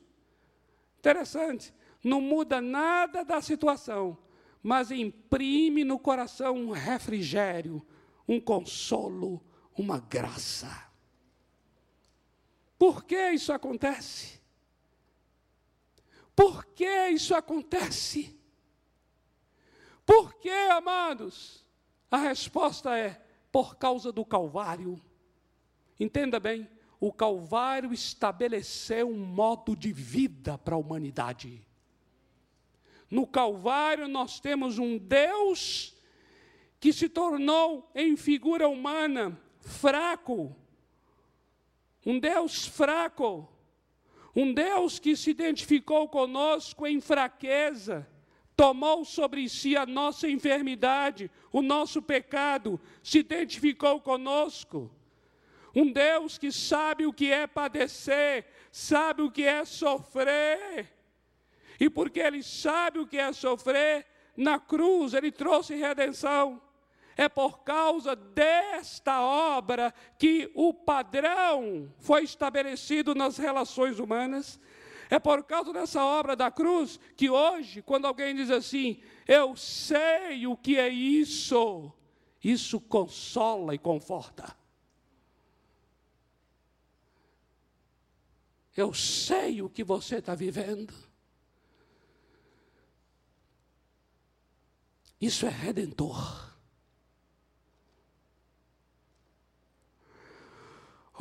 [0.97, 4.17] interessante, não muda nada da situação,
[4.61, 7.85] mas imprime no coração um refrigério,
[8.27, 9.41] um consolo,
[9.77, 10.89] uma graça.
[12.77, 14.39] Por que isso acontece?
[16.35, 18.37] Por que isso acontece?
[20.05, 21.65] Por que, amados?
[22.09, 25.01] A resposta é: por causa do Calvário.
[25.99, 26.69] Entenda bem,
[26.99, 31.65] o Calvário estabeleceu um modo de vida para a humanidade.
[33.09, 35.95] No Calvário nós temos um Deus
[36.79, 40.55] que se tornou em figura humana fraco,
[42.05, 43.47] um Deus fraco,
[44.35, 48.07] um Deus que se identificou conosco em fraqueza
[48.59, 54.91] tomou sobre si a nossa enfermidade, o nosso pecado, se identificou conosco.
[55.73, 60.91] Um Deus que sabe o que é padecer, sabe o que é sofrer.
[61.79, 64.05] E porque Ele sabe o que é sofrer,
[64.35, 66.61] na cruz Ele trouxe redenção.
[67.15, 74.59] É por causa desta obra que o padrão foi estabelecido nas relações humanas
[75.09, 80.45] é por causa dessa obra da cruz que hoje, quando alguém diz assim, eu sei
[80.45, 81.91] o que é isso,
[82.43, 84.55] isso consola e conforta.
[88.77, 90.93] Eu sei o que você está vivendo.
[95.19, 96.49] Isso é redentor.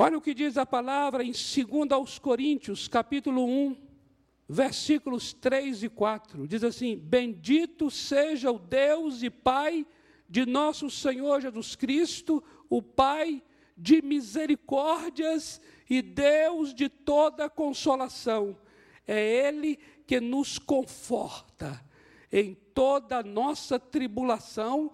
[0.00, 3.76] Olha o que diz a palavra em 2 aos Coríntios, capítulo 1,
[4.48, 6.46] versículos 3 e 4.
[6.46, 9.84] Diz assim: Bendito seja o Deus e Pai
[10.28, 13.42] de nosso Senhor Jesus Cristo, o Pai
[13.76, 18.56] de misericórdias e Deus de toda consolação.
[19.04, 19.76] É Ele
[20.06, 21.84] que nos conforta
[22.30, 24.92] em toda nossa tribulação,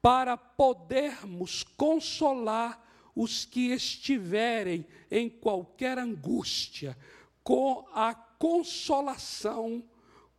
[0.00, 2.82] para podermos consolar
[3.14, 6.96] os que estiverem em qualquer angústia,
[7.44, 9.84] com a consolação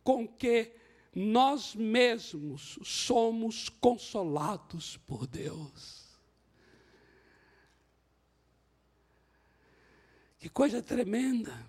[0.02, 0.72] com que
[1.14, 6.18] nós mesmos somos consolados por Deus.
[10.40, 11.64] Que coisa tremenda.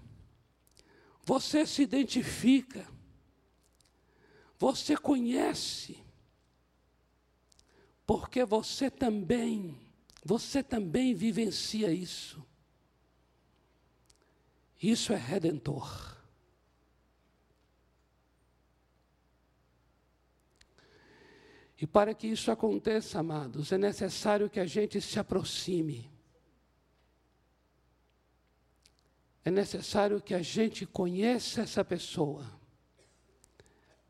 [1.23, 2.87] Você se identifica,
[4.59, 6.03] você conhece,
[8.05, 9.79] porque você também,
[10.23, 12.45] você também vivencia isso.
[14.81, 16.17] Isso é redentor.
[21.81, 26.11] E para que isso aconteça, amados, é necessário que a gente se aproxime.
[29.45, 32.58] É necessário que a gente conheça essa pessoa.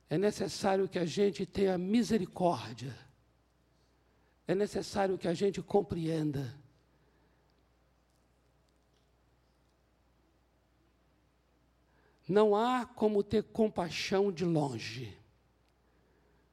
[0.09, 2.97] É necessário que a gente tenha misericórdia.
[4.47, 6.57] É necessário que a gente compreenda.
[12.27, 15.15] Não há como ter compaixão de longe.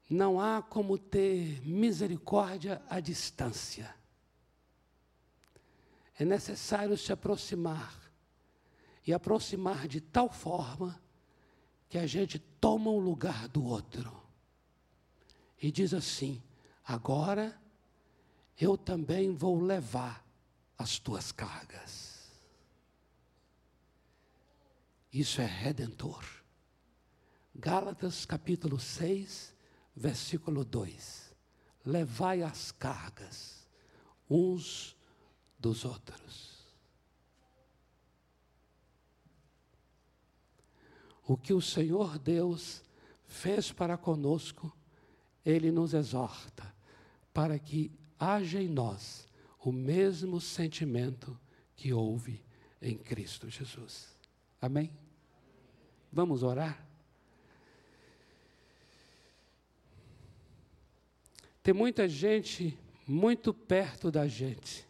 [0.08, 3.94] Não há como ter misericórdia à distância.
[6.18, 7.94] É necessário se aproximar
[9.06, 11.00] e aproximar de tal forma
[11.88, 14.26] que a gente toma o lugar do outro
[15.60, 16.42] e diz assim:
[16.84, 17.60] agora
[18.58, 20.24] eu também vou levar
[20.78, 22.30] as tuas cargas.
[25.12, 26.24] Isso é redentor.
[27.54, 29.54] Gálatas capítulo 6,
[29.94, 31.34] versículo 2:
[31.84, 33.66] Levai as cargas
[34.28, 34.96] uns
[35.58, 36.55] dos outros.
[41.26, 42.84] O que o Senhor Deus
[43.24, 44.72] fez para conosco,
[45.44, 46.74] Ele nos exorta
[47.34, 49.26] para que haja em nós
[49.58, 51.38] o mesmo sentimento
[51.74, 52.42] que houve
[52.80, 54.16] em Cristo Jesus.
[54.62, 54.92] Amém?
[56.12, 56.86] Vamos orar?
[61.62, 64.86] Tem muita gente muito perto da gente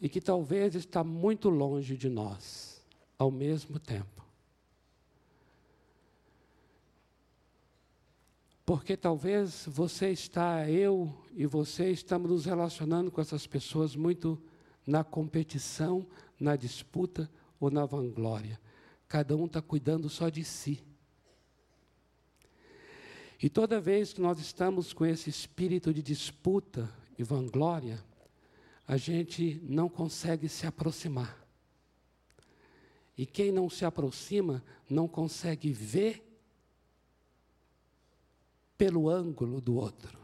[0.00, 2.75] e que talvez está muito longe de nós
[3.18, 4.24] ao mesmo tempo.
[8.64, 14.42] Porque talvez você está, eu e você estamos nos relacionando com essas pessoas muito
[14.84, 16.04] na competição,
[16.38, 18.60] na disputa ou na vanglória.
[19.06, 20.82] Cada um está cuidando só de si.
[23.40, 28.02] E toda vez que nós estamos com esse espírito de disputa e vanglória,
[28.86, 31.45] a gente não consegue se aproximar.
[33.16, 36.22] E quem não se aproxima não consegue ver
[38.76, 40.18] pelo ângulo do outro.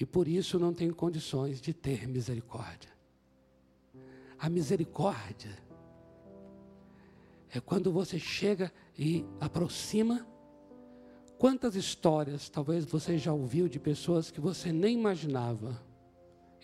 [0.00, 2.92] E por isso não tem condições de ter misericórdia.
[4.38, 5.56] A misericórdia
[7.50, 10.26] é quando você chega e aproxima
[11.38, 15.78] Quantas histórias talvez você já ouviu de pessoas que você nem imaginava?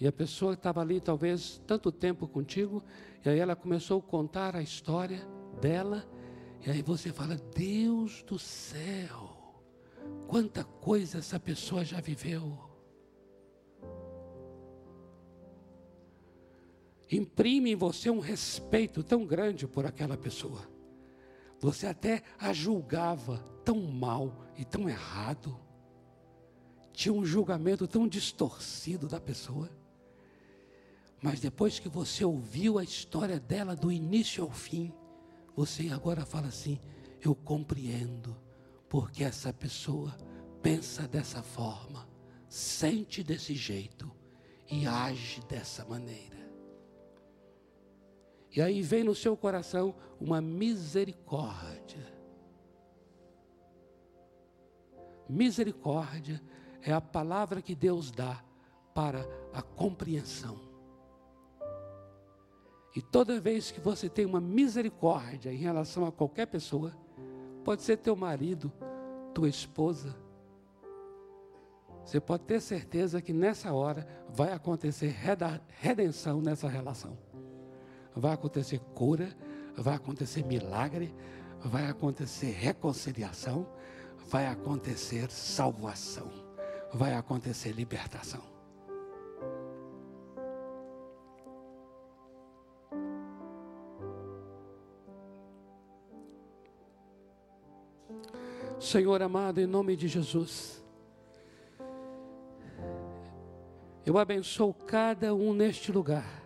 [0.00, 2.82] E a pessoa estava ali talvez tanto tempo contigo,
[3.22, 5.20] e aí ela começou a contar a história
[5.60, 6.08] dela,
[6.66, 9.62] e aí você fala: Deus do céu,
[10.26, 12.58] quanta coisa essa pessoa já viveu.
[17.10, 20.66] Imprime em você um respeito tão grande por aquela pessoa.
[21.58, 25.58] Você até a julgava tão mal e tão errado.
[26.92, 29.68] Tinha um julgamento tão distorcido da pessoa.
[31.22, 34.92] Mas depois que você ouviu a história dela do início ao fim,
[35.54, 36.78] você agora fala assim:
[37.22, 38.36] eu compreendo
[38.88, 40.16] porque essa pessoa
[40.62, 42.08] pensa dessa forma,
[42.48, 44.10] sente desse jeito
[44.70, 46.40] e age dessa maneira.
[48.54, 52.04] E aí vem no seu coração uma misericórdia.
[55.28, 56.42] Misericórdia
[56.82, 58.42] é a palavra que Deus dá
[58.92, 60.69] para a compreensão.
[62.94, 66.92] E toda vez que você tem uma misericórdia em relação a qualquer pessoa,
[67.64, 68.72] pode ser teu marido,
[69.32, 70.16] tua esposa,
[72.04, 75.14] você pode ter certeza que nessa hora vai acontecer
[75.68, 77.16] redenção nessa relação.
[78.16, 79.28] Vai acontecer cura,
[79.76, 81.14] vai acontecer milagre,
[81.64, 83.64] vai acontecer reconciliação,
[84.26, 86.28] vai acontecer salvação,
[86.92, 88.49] vai acontecer libertação.
[98.90, 100.84] Senhor amado, em nome de Jesus,
[104.04, 106.42] eu abençoo cada um neste lugar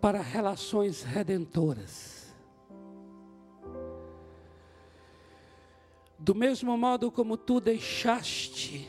[0.00, 2.32] para relações redentoras.
[6.16, 8.88] Do mesmo modo como tu deixaste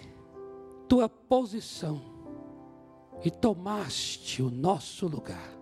[0.88, 2.00] tua posição
[3.26, 5.57] e tomaste o nosso lugar.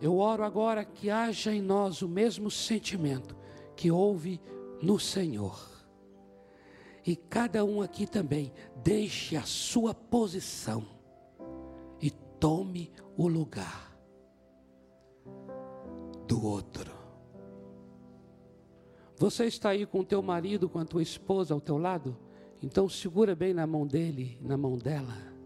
[0.00, 3.36] Eu oro agora que haja em nós o mesmo sentimento
[3.74, 4.40] que houve
[4.80, 5.58] no Senhor.
[7.06, 10.84] E cada um aqui também deixe a sua posição
[12.00, 13.96] e tome o lugar
[16.26, 16.92] do outro.
[19.16, 22.16] Você está aí com o teu marido, com a tua esposa ao teu lado?
[22.62, 25.37] Então segura bem na mão dele, na mão dela.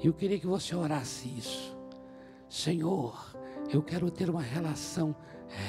[0.00, 1.76] E eu queria que você orasse isso.
[2.48, 3.34] Senhor,
[3.72, 5.14] eu quero ter uma relação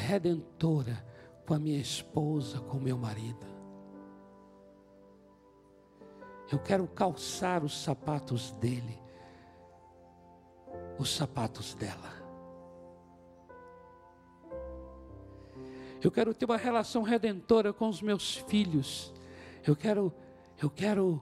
[0.08, 1.06] redentora
[1.46, 3.46] com a minha esposa, com o meu marido.
[6.52, 9.00] Eu quero calçar os sapatos dele,
[10.98, 12.20] os sapatos dela.
[16.02, 19.14] Eu quero ter uma relação redentora com os meus filhos.
[19.68, 20.14] Eu quero,
[20.62, 21.22] eu quero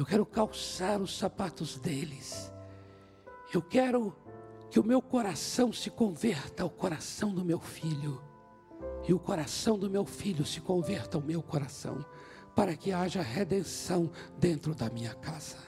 [0.00, 2.50] eu quero calçar os sapatos deles.
[3.52, 4.16] Eu quero
[4.70, 8.18] que o meu coração se converta ao coração do meu filho.
[9.06, 12.02] E o coração do meu filho se converta ao meu coração.
[12.56, 15.58] Para que haja redenção dentro da minha casa.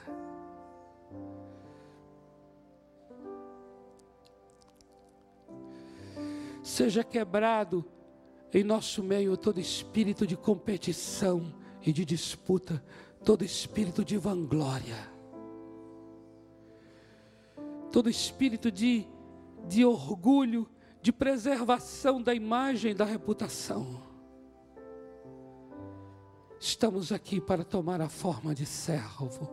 [6.63, 7.85] Seja quebrado
[8.51, 11.53] em nosso meio todo espírito de competição
[11.83, 12.83] e de disputa
[13.23, 15.11] todo espírito de vanglória,
[17.91, 19.07] todo espírito de,
[19.67, 20.69] de orgulho,
[21.01, 24.01] de preservação da imagem da reputação.
[26.59, 29.49] Estamos aqui para tomar a forma de servo,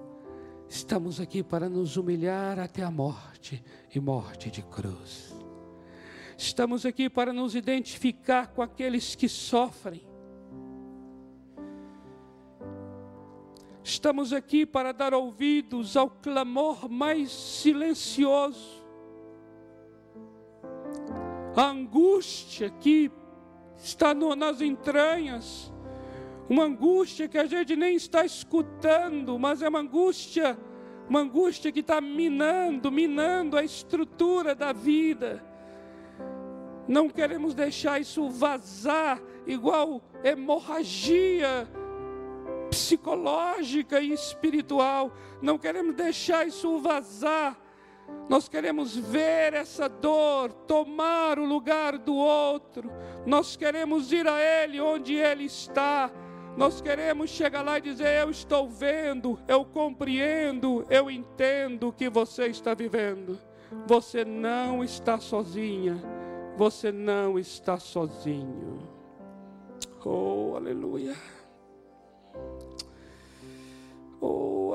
[0.69, 3.63] estamos aqui para nos humilhar até a morte
[3.95, 5.35] e morte de cruz.
[6.37, 10.10] Estamos aqui para nos identificar com aqueles que sofrem,
[13.83, 18.85] Estamos aqui para dar ouvidos ao clamor mais silencioso,
[21.57, 23.11] a angústia que
[23.77, 25.73] está no, nas entranhas,
[26.49, 30.59] uma angústia que a gente nem está escutando, mas é uma angústia,
[31.09, 35.43] uma angústia que está minando, minando a estrutura da vida.
[36.87, 41.67] Não queremos deixar isso vazar igual hemorragia
[42.71, 45.13] psicológica e espiritual.
[45.43, 47.59] Não queremos deixar isso vazar.
[48.29, 52.91] Nós queremos ver essa dor tomar o lugar do outro.
[53.27, 56.11] Nós queremos ir a Ele onde Ele está.
[56.57, 62.09] Nós queremos chegar lá e dizer: Eu estou vendo, eu compreendo, eu entendo o que
[62.09, 63.39] você está vivendo.
[63.87, 66.01] Você não está sozinha.
[66.57, 68.79] Você não está sozinho.
[70.05, 71.15] Oh, aleluia.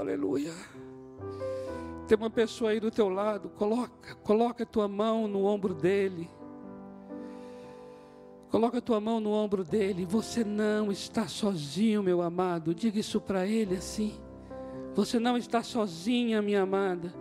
[0.05, 0.53] Aleluia.
[2.07, 6.29] Tem uma pessoa aí do teu lado, coloca, coloca a tua mão no ombro dele.
[8.51, 10.05] Coloca a tua mão no ombro dele.
[10.05, 12.75] Você não está sozinho, meu amado.
[12.75, 14.13] Diga isso para ele assim.
[14.93, 17.11] Você não está sozinha, minha amada.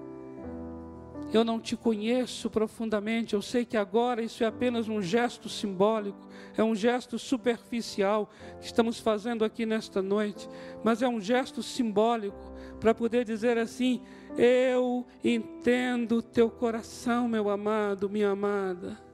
[1.32, 6.28] Eu não te conheço profundamente, eu sei que agora isso é apenas um gesto simbólico,
[6.56, 8.30] é um gesto superficial
[8.60, 10.48] que estamos fazendo aqui nesta noite,
[10.84, 14.02] mas é um gesto simbólico para poder dizer assim:
[14.36, 19.04] Eu entendo teu coração, meu amado, minha amada.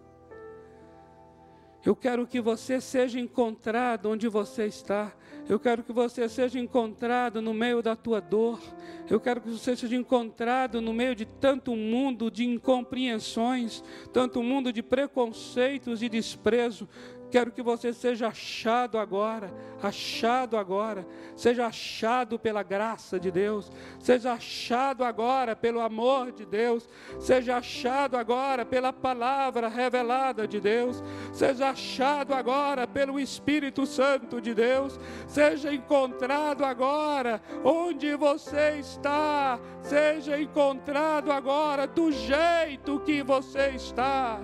[1.84, 5.12] Eu quero que você seja encontrado onde você está.
[5.48, 8.60] Eu quero que você seja encontrado no meio da tua dor.
[9.08, 13.82] Eu quero que você seja encontrado no meio de tanto mundo de incompreensões,
[14.12, 16.86] tanto mundo de preconceitos e desprezo.
[17.30, 21.06] Quero que você seja achado agora, achado agora,
[21.36, 23.70] seja achado pela graça de Deus,
[24.00, 26.88] seja achado agora pelo amor de Deus,
[27.20, 31.02] seja achado agora pela palavra revelada de Deus,
[31.32, 40.40] seja achado agora pelo Espírito Santo de Deus, seja encontrado agora onde você está, seja
[40.40, 44.40] encontrado agora do jeito que você está.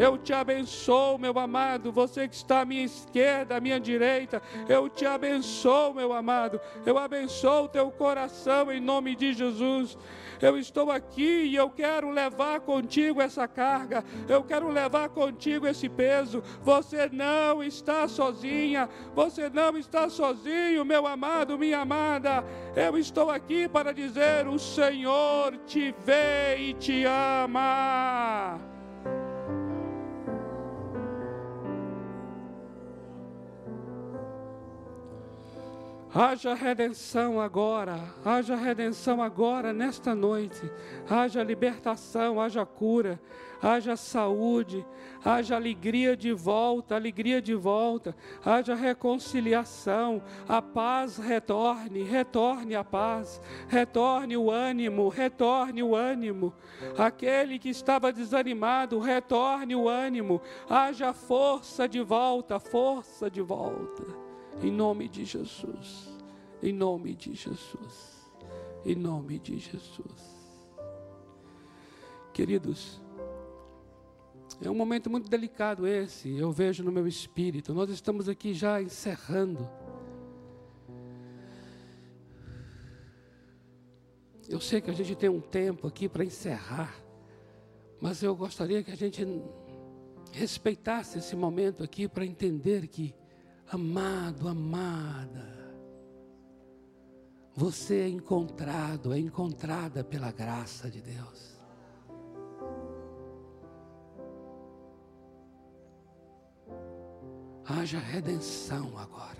[0.00, 1.92] Eu te abençoo, meu amado.
[1.92, 4.40] Você que está à minha esquerda, à minha direita.
[4.66, 6.58] Eu te abençoo, meu amado.
[6.86, 9.98] Eu abençoo o teu coração em nome de Jesus.
[10.40, 14.02] Eu estou aqui e eu quero levar contigo essa carga.
[14.26, 16.42] Eu quero levar contigo esse peso.
[16.62, 18.88] Você não está sozinha.
[19.14, 22.42] Você não está sozinho, meu amado, minha amada.
[22.74, 28.69] Eu estou aqui para dizer: o Senhor te vê e te ama.
[36.12, 40.60] Haja redenção agora, haja redenção agora, nesta noite,
[41.08, 43.20] haja libertação, haja cura,
[43.62, 44.84] haja saúde,
[45.24, 53.40] haja alegria de volta, alegria de volta, haja reconciliação, a paz retorne, retorne a paz,
[53.68, 56.52] retorne o ânimo, retorne o ânimo,
[56.98, 64.29] aquele que estava desanimado, retorne o ânimo, haja força de volta, força de volta.
[64.62, 66.08] Em nome de Jesus.
[66.62, 68.28] Em nome de Jesus.
[68.84, 70.40] Em nome de Jesus.
[72.32, 73.00] Queridos,
[74.62, 77.72] é um momento muito delicado esse, eu vejo no meu espírito.
[77.72, 79.68] Nós estamos aqui já encerrando.
[84.48, 86.94] Eu sei que a gente tem um tempo aqui para encerrar,
[88.00, 89.24] mas eu gostaria que a gente
[90.32, 93.14] respeitasse esse momento aqui para entender que
[93.72, 95.48] Amado, amada,
[97.54, 101.56] você é encontrado, é encontrada pela graça de Deus.
[107.64, 109.38] Haja redenção agora.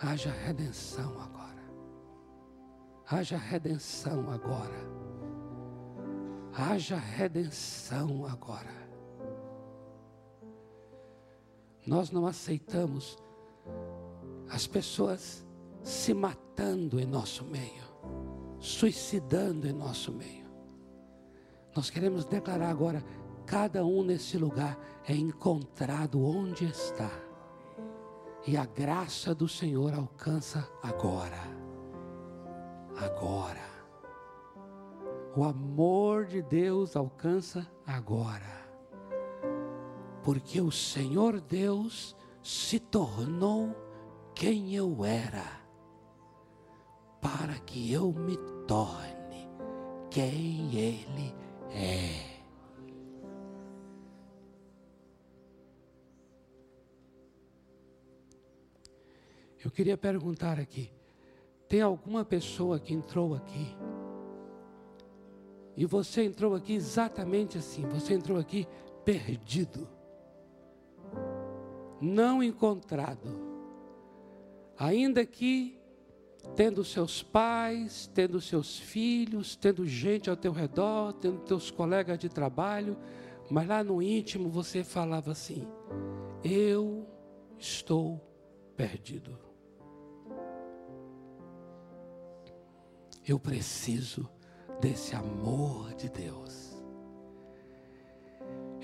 [0.00, 1.64] Haja redenção agora.
[3.10, 4.88] Haja redenção agora.
[6.52, 8.77] Haja redenção agora.
[11.88, 13.16] Nós não aceitamos
[14.50, 15.42] as pessoas
[15.82, 17.82] se matando em nosso meio,
[18.58, 20.46] suicidando em nosso meio.
[21.74, 23.02] Nós queremos declarar agora:
[23.46, 24.78] cada um nesse lugar
[25.08, 27.10] é encontrado onde está,
[28.46, 31.40] e a graça do Senhor alcança agora.
[32.98, 33.66] Agora.
[35.34, 38.67] O amor de Deus alcança agora
[40.28, 43.74] porque o Senhor Deus se tornou
[44.34, 45.62] quem eu era,
[47.18, 49.48] para que eu me torne
[50.10, 51.34] quem Ele
[51.70, 52.42] é.
[59.64, 60.92] Eu queria perguntar aqui:
[61.66, 63.74] tem alguma pessoa que entrou aqui?
[65.74, 68.68] E você entrou aqui exatamente assim, você entrou aqui
[69.06, 69.96] perdido
[72.00, 73.28] não encontrado,
[74.78, 75.78] ainda que
[76.54, 82.28] tendo seus pais, tendo seus filhos, tendo gente ao teu redor, tendo teus colegas de
[82.28, 82.96] trabalho,
[83.50, 85.66] mas lá no íntimo você falava assim:
[86.42, 87.06] Eu
[87.58, 88.20] estou
[88.76, 89.38] perdido.
[93.26, 94.28] Eu preciso
[94.80, 96.67] desse amor de Deus.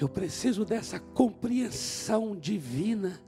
[0.04, 3.18] Eu preciso dessa compreensão divina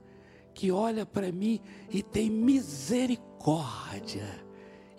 [0.53, 1.59] que olha para mim
[1.89, 4.27] e tem misericórdia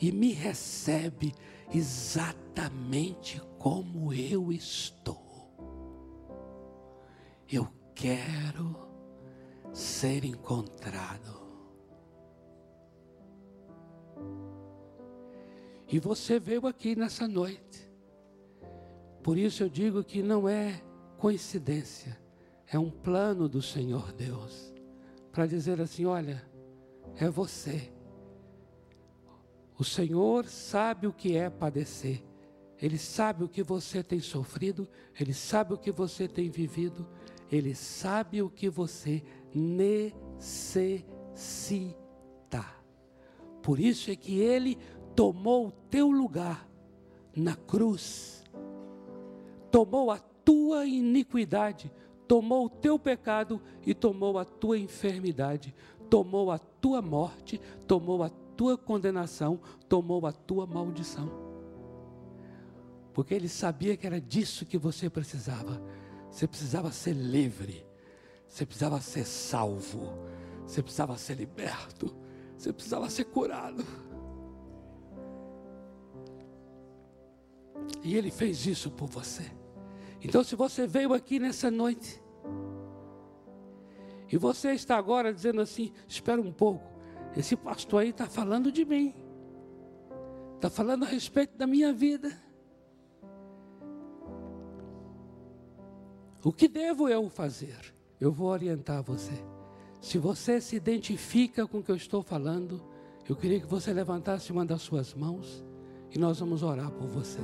[0.01, 1.33] e me recebe
[1.73, 5.53] exatamente como eu estou.
[7.49, 8.77] Eu quero
[9.73, 11.41] ser encontrado.
[15.87, 17.89] E você veio aqui nessa noite.
[19.23, 20.83] Por isso eu digo que não é
[21.19, 22.17] coincidência,
[22.67, 24.73] é um plano do Senhor Deus
[25.33, 26.43] para dizer assim: olha,
[27.17, 27.93] é você.
[29.79, 32.25] O Senhor sabe o que é padecer,
[32.81, 34.89] Ele sabe o que você tem sofrido,
[35.19, 37.07] Ele sabe o que você tem vivido,
[37.51, 39.23] Ele sabe o que você
[39.55, 41.05] necessita.
[43.63, 44.79] Por isso é que Ele
[45.15, 46.69] tomou o teu lugar
[47.37, 48.43] na cruz,
[49.71, 51.93] tomou a tua iniquidade,
[52.27, 55.75] tomou o teu pecado e tomou a tua enfermidade,
[56.09, 61.31] tomou a tua morte, tomou a tua condenação, tomou a tua maldição.
[63.13, 65.83] Porque ele sabia que era disso que você precisava.
[66.31, 67.87] Você precisava ser livre,
[68.47, 70.15] você precisava ser salvo,
[70.65, 72.17] você precisava ser liberto,
[72.57, 73.85] você precisava ser curado.
[78.03, 79.59] E Ele fez isso por você.
[80.23, 82.23] Então, se você veio aqui nessa noite,
[84.31, 86.85] e você está agora dizendo assim: espera um pouco,
[87.37, 89.15] esse pastor aí está falando de mim,
[90.57, 92.37] está falando a respeito da minha vida.
[96.45, 97.95] O que devo eu fazer?
[98.21, 99.33] Eu vou orientar você.
[100.01, 102.83] Se você se identifica com o que eu estou falando,
[103.29, 105.65] eu queria que você levantasse uma das suas mãos
[106.11, 107.41] e nós vamos orar por você.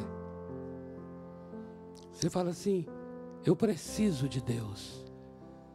[2.14, 2.86] Você fala assim:
[3.44, 5.04] eu preciso de Deus,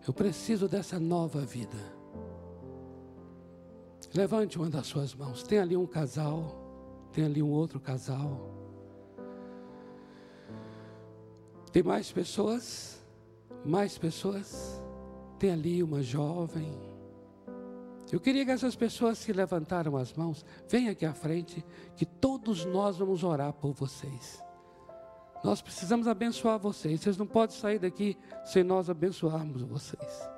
[0.08, 1.78] eu preciso dessa nova vida.
[4.14, 5.44] Levante uma das suas mãos.
[5.44, 6.56] Tem ali um casal,
[7.14, 8.56] tem ali um outro casal.
[11.72, 13.06] Tem mais pessoas?
[13.64, 14.82] Mais pessoas?
[15.38, 16.80] Tem ali uma jovem.
[18.12, 21.64] Eu queria que essas pessoas que levantaram as mãos, venham aqui à frente,
[21.96, 24.42] que todos nós vamos orar por vocês.
[25.44, 27.02] Nós precisamos abençoar vocês.
[27.02, 30.30] Vocês não podem sair daqui sem nós abençoarmos vocês.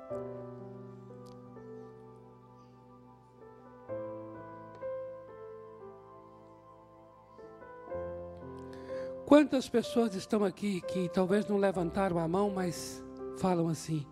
[9.26, 13.02] Quantas pessoas estão aqui que talvez não levantaram a mão, mas
[13.38, 14.06] falam assim: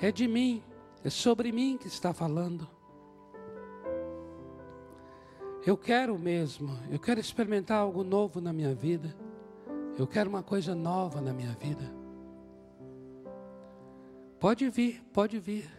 [0.00, 0.62] é de mim,
[1.04, 2.68] é sobre mim que está falando.
[5.64, 9.16] Eu quero mesmo, eu quero experimentar algo novo na minha vida.
[9.96, 11.92] Eu quero uma coisa nova na minha vida.
[14.40, 15.70] Pode vir, pode vir.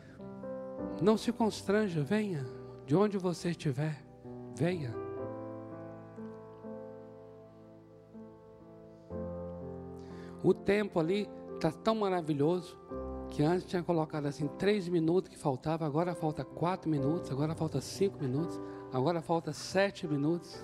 [1.01, 2.45] Não se constranja, venha.
[2.86, 4.01] De onde você estiver,
[4.55, 4.93] venha.
[10.41, 12.78] O tempo ali está tão maravilhoso
[13.32, 17.82] que antes tinha colocado assim três minutos que faltava, agora falta quatro minutos, agora falta
[17.82, 18.59] cinco minutos,
[18.93, 20.63] agora falta sete minutos.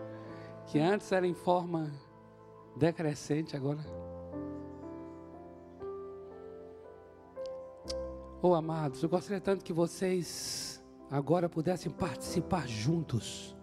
[0.66, 1.92] que antes era em forma
[2.80, 3.78] decrescente agora.
[8.42, 13.54] Oh, amados, eu gostaria tanto que vocês agora pudessem participar juntos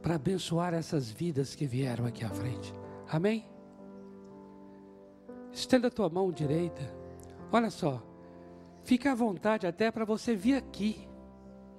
[0.00, 2.72] para abençoar essas vidas que vieram aqui à frente.
[3.10, 3.44] Amém?
[5.50, 6.82] Estenda a tua mão direita.
[7.50, 8.00] Olha só.
[8.84, 11.08] Fica à vontade até para você vir aqui.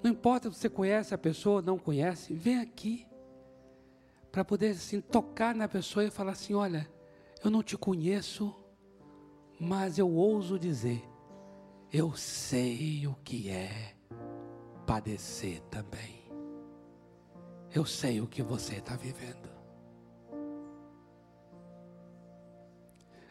[0.03, 3.07] Não importa se você conhece a pessoa ou não conhece, vem aqui
[4.33, 6.89] para poder assim tocar na pessoa e falar assim: olha,
[7.43, 8.53] eu não te conheço,
[9.59, 11.07] mas eu ouso dizer,
[11.91, 13.93] eu sei o que é
[14.87, 16.23] padecer também.
[17.75, 19.53] Eu sei o que você está vivendo.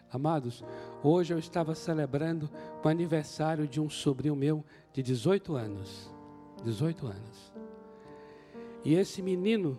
[0.09, 0.62] Amados,
[1.03, 2.48] hoje eu estava celebrando
[2.84, 6.12] o aniversário de um sobrinho meu de 18 anos.
[6.62, 7.53] 18 anos.
[8.84, 9.78] E esse menino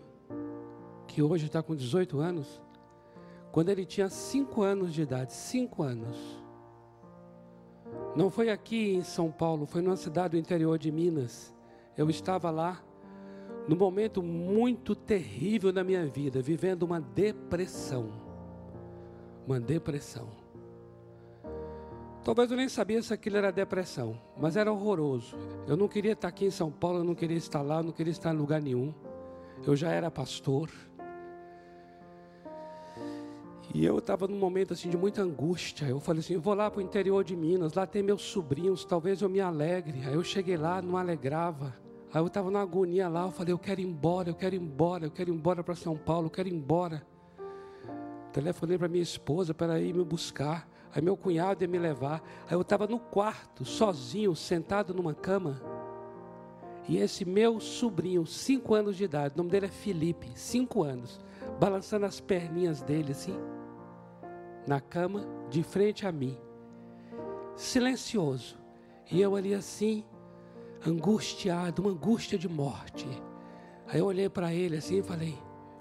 [1.14, 2.60] que hoje está com 18 anos,
[3.52, 6.18] quando ele tinha 5 anos de idade, 5 anos.
[8.16, 11.54] Não foi aqui em São Paulo, foi numa cidade do interior de Minas.
[11.96, 12.84] Eu estava lá,
[13.68, 18.12] num momento muito terrível na minha vida, vivendo uma depressão.
[19.46, 20.30] Uma depressão.
[22.24, 25.38] Talvez eu nem sabia se aquilo era depressão, mas era horroroso.
[25.68, 27.92] Eu não queria estar aqui em São Paulo, eu não queria estar lá, eu não
[27.92, 28.92] queria estar em lugar nenhum.
[29.64, 30.72] Eu já era pastor.
[33.74, 35.86] E eu estava num momento assim de muita angústia.
[35.86, 39.22] Eu falei assim: vou lá para o interior de Minas, lá tem meus sobrinhos, talvez
[39.22, 40.04] eu me alegre.
[40.06, 41.76] Aí eu cheguei lá, não alegrava.
[42.14, 44.62] Aí eu estava na agonia lá, eu falei: eu quero ir embora, eu quero ir
[44.62, 47.04] embora, eu quero ir embora para São Paulo, eu quero ir embora.
[48.32, 50.70] Telefonei para minha esposa para ir me buscar.
[50.94, 52.22] Aí meu cunhado ia me levar.
[52.48, 55.60] Aí eu estava no quarto, sozinho, sentado numa cama.
[56.88, 61.20] E esse meu sobrinho, cinco anos de idade, o nome dele é Felipe, cinco anos,
[61.60, 63.34] balançando as perninhas dele assim
[64.68, 66.38] na cama, de frente a mim,
[67.56, 68.58] silencioso.
[69.12, 70.06] E eu ali assim,
[70.86, 73.08] angustiado, uma angústia de morte.
[73.88, 75.38] Aí eu olhei para ele assim e falei: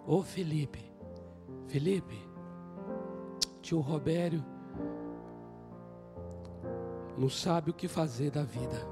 [0.06, 0.92] Ô oh, Felipe,
[1.68, 2.18] Felipe,
[3.60, 4.44] tio Robério
[7.16, 8.86] não sabe o que fazer da vida.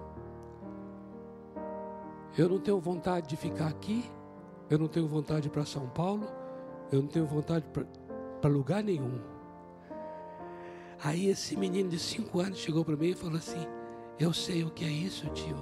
[2.36, 4.04] Eu não tenho vontade de ficar aqui,
[4.68, 6.26] eu não tenho vontade para São Paulo,
[6.92, 7.66] eu não tenho vontade
[8.40, 9.20] para lugar nenhum.
[11.02, 13.66] Aí esse menino de cinco anos chegou para mim e falou assim:
[14.18, 15.56] Eu sei o que é isso, tio.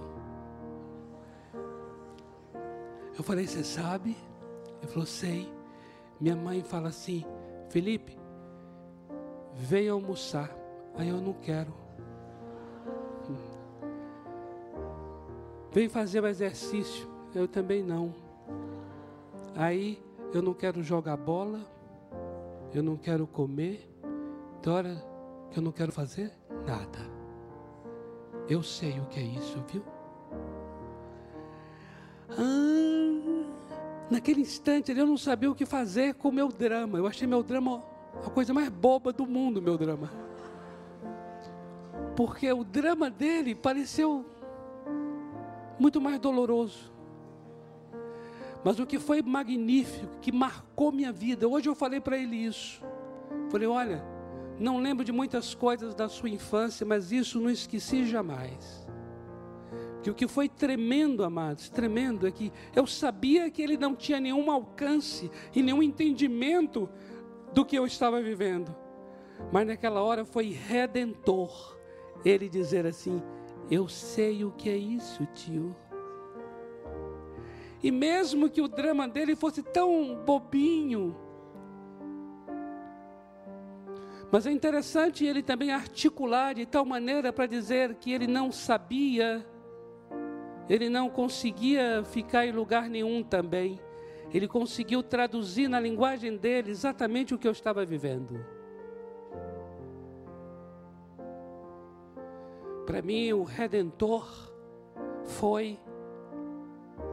[3.16, 4.16] Eu falei: Você sabe?
[4.82, 5.52] Ele falou: Sei.
[6.20, 7.24] Minha mãe fala assim:
[7.68, 8.18] Felipe,
[9.54, 10.50] venha almoçar.
[10.96, 11.72] Aí eu não quero.
[15.70, 17.08] Vem fazer o exercício.
[17.32, 18.12] Eu também não.
[19.54, 20.02] Aí
[20.34, 21.60] eu não quero jogar bola.
[22.74, 23.88] Eu não quero comer.
[24.58, 25.17] Então, hora
[25.50, 26.32] que eu não quero fazer
[26.66, 26.98] nada.
[28.48, 29.84] Eu sei o que é isso, viu?
[32.30, 33.44] Ah,
[34.10, 36.98] naquele instante eu não sabia o que fazer com o meu drama.
[36.98, 37.82] Eu achei meu drama
[38.24, 40.10] a coisa mais boba do mundo, meu drama.
[42.16, 44.24] Porque o drama dele pareceu
[45.78, 46.90] muito mais doloroso.
[48.64, 52.82] Mas o que foi magnífico, que marcou minha vida, hoje eu falei para ele isso.
[53.50, 54.02] Falei, olha,
[54.58, 58.86] não lembro de muitas coisas da sua infância, mas isso não esqueci jamais.
[60.02, 64.20] Que o que foi tremendo, amados, tremendo é que eu sabia que ele não tinha
[64.20, 66.88] nenhum alcance e nenhum entendimento
[67.52, 68.74] do que eu estava vivendo.
[69.52, 71.76] Mas naquela hora foi redentor
[72.24, 73.22] ele dizer assim:
[73.70, 75.74] Eu sei o que é isso, tio.
[77.82, 81.16] E mesmo que o drama dele fosse tão bobinho,
[84.30, 89.44] mas é interessante ele também articular de tal maneira para dizer que ele não sabia,
[90.68, 93.80] ele não conseguia ficar em lugar nenhum também.
[94.32, 98.44] Ele conseguiu traduzir na linguagem dele exatamente o que eu estava vivendo.
[102.84, 104.26] Para mim, o redentor
[105.24, 105.78] foi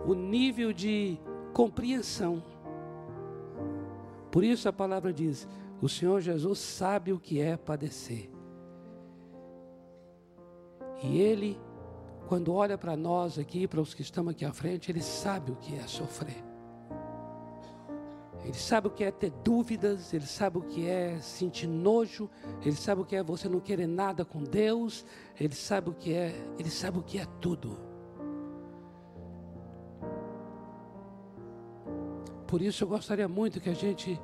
[0.06, 1.18] o nível de
[1.54, 2.44] compreensão.
[4.30, 5.48] Por isso a palavra diz:
[5.82, 8.30] o Senhor Jesus sabe o que é padecer.
[11.04, 11.60] E Ele,
[12.28, 15.56] quando olha para nós aqui, para os que estamos aqui à frente, Ele sabe o
[15.56, 16.44] que é sofrer.
[18.46, 22.30] Ele sabe o que é ter dúvidas, ele sabe o que é sentir nojo,
[22.62, 25.04] ele sabe o que é você não querer nada com Deus,
[25.40, 27.76] ele sabe o que é, ele sabe o que é tudo.
[32.46, 34.22] Por isso eu gostaria muito que a gente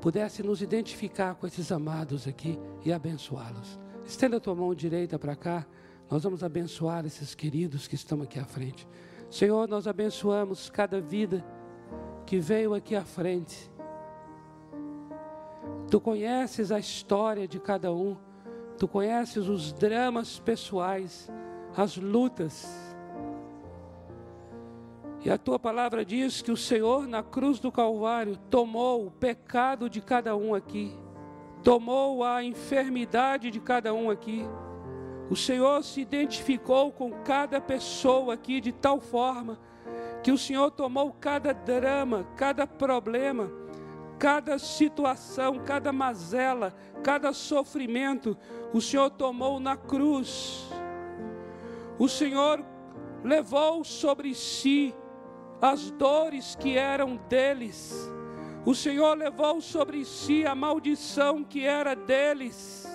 [0.00, 3.78] pudesse nos identificar com esses amados aqui e abençoá-los.
[4.04, 5.66] Estenda a tua mão direita para cá,
[6.10, 8.88] nós vamos abençoar esses queridos que estão aqui à frente.
[9.30, 11.44] Senhor, nós abençoamos cada vida
[12.26, 13.70] que veio aqui à frente.
[15.88, 18.16] Tu conheces a história de cada um,
[18.78, 21.28] tu conheces os dramas pessoais,
[21.76, 22.89] as lutas,
[25.22, 29.90] e a tua palavra diz que o Senhor, na cruz do Calvário, tomou o pecado
[29.90, 30.96] de cada um aqui,
[31.62, 34.46] tomou a enfermidade de cada um aqui.
[35.28, 39.58] O Senhor se identificou com cada pessoa aqui de tal forma
[40.22, 43.50] que o Senhor tomou cada drama, cada problema,
[44.18, 48.36] cada situação, cada mazela, cada sofrimento,
[48.72, 50.66] o Senhor tomou na cruz.
[51.98, 52.64] O Senhor
[53.22, 54.94] levou sobre si
[55.60, 58.10] as dores que eram deles.
[58.64, 62.86] O Senhor levou sobre si a maldição que era deles.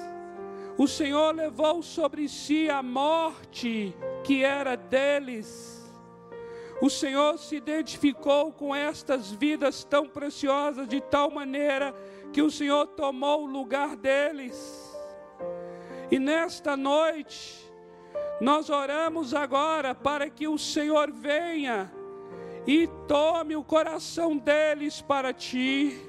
[0.78, 5.76] O Senhor levou sobre si a morte que era deles.
[6.82, 11.96] O Senhor se identificou com estas vidas tão preciosas de tal maneira
[12.34, 14.94] que o Senhor tomou o lugar deles.
[16.12, 17.66] E nesta noite,
[18.42, 21.92] nós oramos agora para que o Senhor venha
[22.68, 26.00] e tome o coração deles para ti.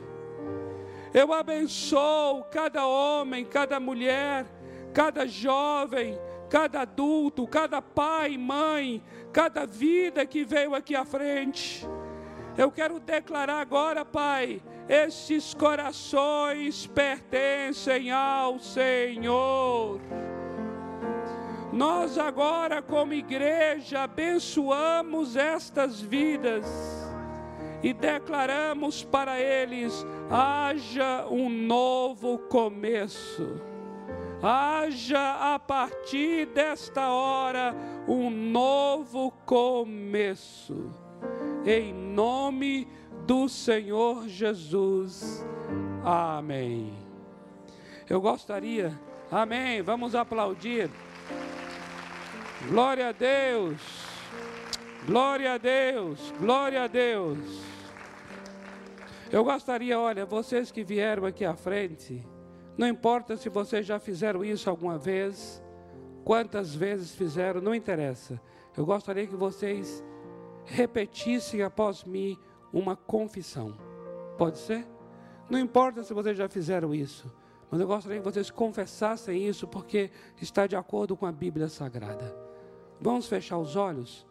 [1.13, 4.47] Eu abençoo cada homem, cada mulher,
[4.93, 9.03] cada jovem, cada adulto, cada pai, mãe,
[9.33, 11.87] cada vida que veio aqui à frente.
[12.57, 20.01] Eu quero declarar agora, Pai, esses corações pertencem ao Senhor.
[21.77, 26.65] Nós agora, como igreja, abençoamos estas vidas
[27.83, 33.61] e declaramos para eles: haja um novo começo.
[34.43, 37.75] Haja a partir desta hora
[38.09, 40.91] um novo começo.
[41.67, 42.89] Em nome
[43.27, 45.45] do Senhor Jesus.
[46.03, 46.95] Amém.
[48.09, 48.99] Eu gostaria,
[49.31, 49.83] amém.
[49.83, 50.89] Vamos aplaudir.
[52.69, 53.81] Glória a Deus.
[55.07, 56.33] Glória a Deus.
[56.41, 57.39] Glória a Deus.
[59.31, 62.27] Eu gostaria, olha, vocês que vieram aqui à frente,
[62.77, 65.63] Não importa se vocês já fizeram isso alguma vez,
[66.25, 68.39] quantas vezes fizeram, não interessa.
[68.77, 70.05] Eu gostaria que vocês
[70.67, 72.37] repetissem após mim
[72.71, 73.79] uma confissão.
[74.37, 74.87] Pode ser?
[75.49, 77.33] Não importa se vocês já fizeram isso,
[77.71, 82.46] mas eu gostaria que vocês confessassem isso porque está de acordo com a Bíblia Sagrada.
[83.01, 84.27] Vamos fechar os olhos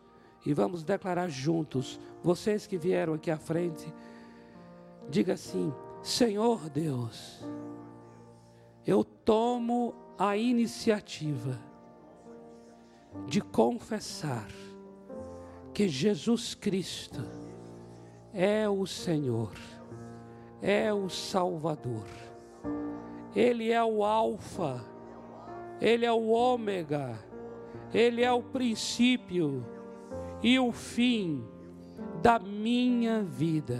[0.45, 3.91] e vamos declarar juntos, vocês que vieram aqui à frente,
[5.09, 7.43] diga assim: Senhor Deus,
[8.85, 11.59] eu tomo a iniciativa
[13.27, 14.47] de confessar
[15.73, 17.23] que Jesus Cristo
[18.33, 19.53] é o Senhor,
[20.61, 22.07] é o Salvador,
[23.35, 24.83] Ele é o Alfa,
[25.81, 27.17] Ele é o Ômega,
[27.95, 29.65] Ele é o princípio
[30.43, 31.41] e o fim
[32.21, 33.79] da minha vida.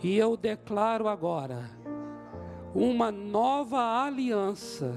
[0.00, 1.68] E eu declaro agora
[2.72, 4.94] uma nova aliança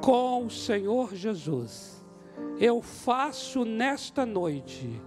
[0.00, 2.06] com o Senhor Jesus.
[2.60, 5.02] Eu faço nesta noite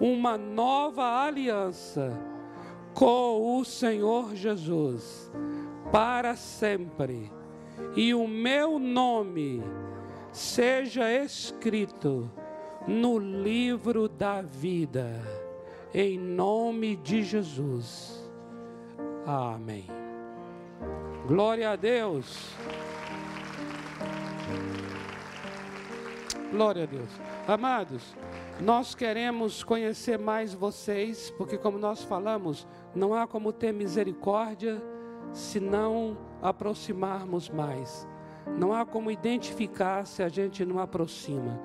[0.00, 2.18] uma nova aliança
[2.94, 5.30] com o Senhor Jesus
[5.92, 7.30] para sempre.
[7.94, 9.62] E o meu nome
[10.38, 12.30] seja escrito
[12.86, 15.20] no livro da vida,
[15.92, 18.24] em nome de Jesus.
[19.26, 19.84] Amém.
[21.26, 22.54] Glória a Deus.
[26.52, 27.10] Glória a Deus.
[27.48, 28.14] Amados,
[28.60, 32.64] nós queremos conhecer mais vocês, porque, como nós falamos,
[32.94, 34.80] não há como ter misericórdia
[35.32, 38.06] se não aproximarmos mais.
[38.56, 41.60] Não há como identificar se a gente não aproxima.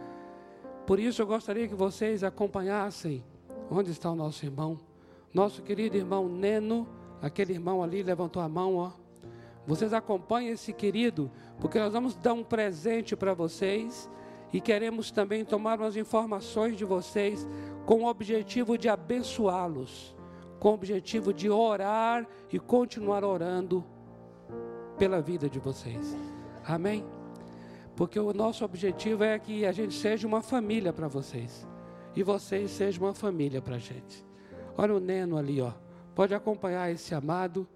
[0.86, 3.24] Por isso eu gostaria que vocês acompanhassem
[3.70, 4.78] onde está o nosso irmão,
[5.34, 6.88] nosso querido irmão Neno,
[7.22, 8.92] aquele irmão ali levantou a mão, ó.
[9.66, 14.10] Vocês acompanhem esse querido, porque nós vamos dar um presente para vocês
[14.52, 17.48] e queremos também tomar umas informações de vocês
[17.86, 20.16] com o objetivo de abençoá-los,
[20.60, 23.84] com o objetivo de orar e continuar orando
[24.98, 26.16] pela vida de vocês.
[26.66, 27.06] Amém?
[27.96, 31.68] Porque o nosso objetivo é que a gente seja uma família para vocês.
[32.16, 34.26] E vocês sejam uma família para a gente.
[34.78, 35.74] Olha o Neno ali, ó.
[36.16, 37.68] Pode acompanhar esse amado.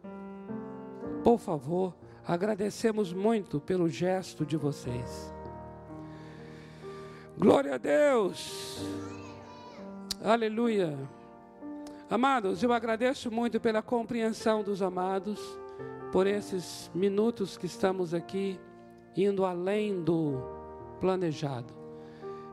[1.24, 5.34] Por favor, agradecemos muito pelo gesto de vocês.
[7.38, 8.82] Glória a Deus.
[10.24, 10.98] Aleluia.
[12.10, 15.40] Amados, eu agradeço muito pela compreensão dos amados,
[16.12, 18.60] por esses minutos que estamos aqui
[19.18, 20.42] indo além do
[21.00, 21.74] planejado.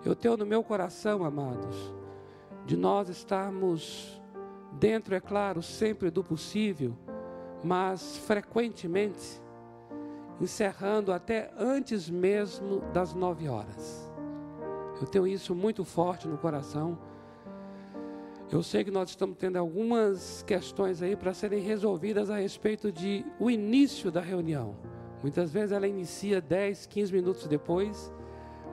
[0.05, 1.95] Eu tenho no meu coração, amados,
[2.65, 4.21] de nós estarmos
[4.73, 6.97] dentro, é claro, sempre do possível,
[7.63, 9.43] mas frequentemente
[10.41, 14.11] encerrando até antes mesmo das nove horas.
[15.01, 16.99] Eu tenho isso muito forte no coração.
[18.51, 23.25] Eu sei que nós estamos tendo algumas questões aí para serem resolvidas a respeito de
[23.39, 24.77] o início da reunião.
[25.25, 28.13] Muitas vezes ela inicia 10, 15 minutos depois,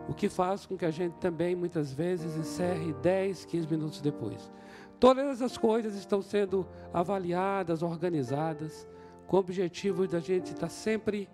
[0.09, 4.51] o que faz com que a gente também muitas vezes encerre 10, 15 minutos depois.
[4.99, 8.85] Todas essas coisas estão sendo avaliadas, organizadas,
[9.27, 11.29] com o objetivo da gente estar sempre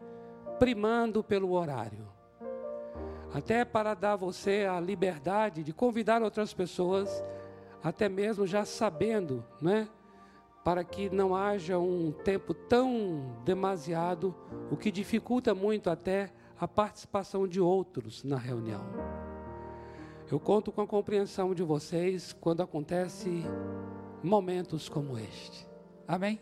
[0.59, 2.07] primando pelo horário.
[3.33, 7.25] Até para dar a você a liberdade de convidar outras pessoas,
[7.83, 9.87] até mesmo já sabendo, não é?
[10.67, 14.35] Para que não haja um tempo tão demasiado,
[14.69, 18.81] o que dificulta muito até a participação de outros na reunião.
[20.29, 23.45] Eu conto com a compreensão de vocês quando acontece
[24.21, 25.65] momentos como este.
[26.05, 26.37] Amém?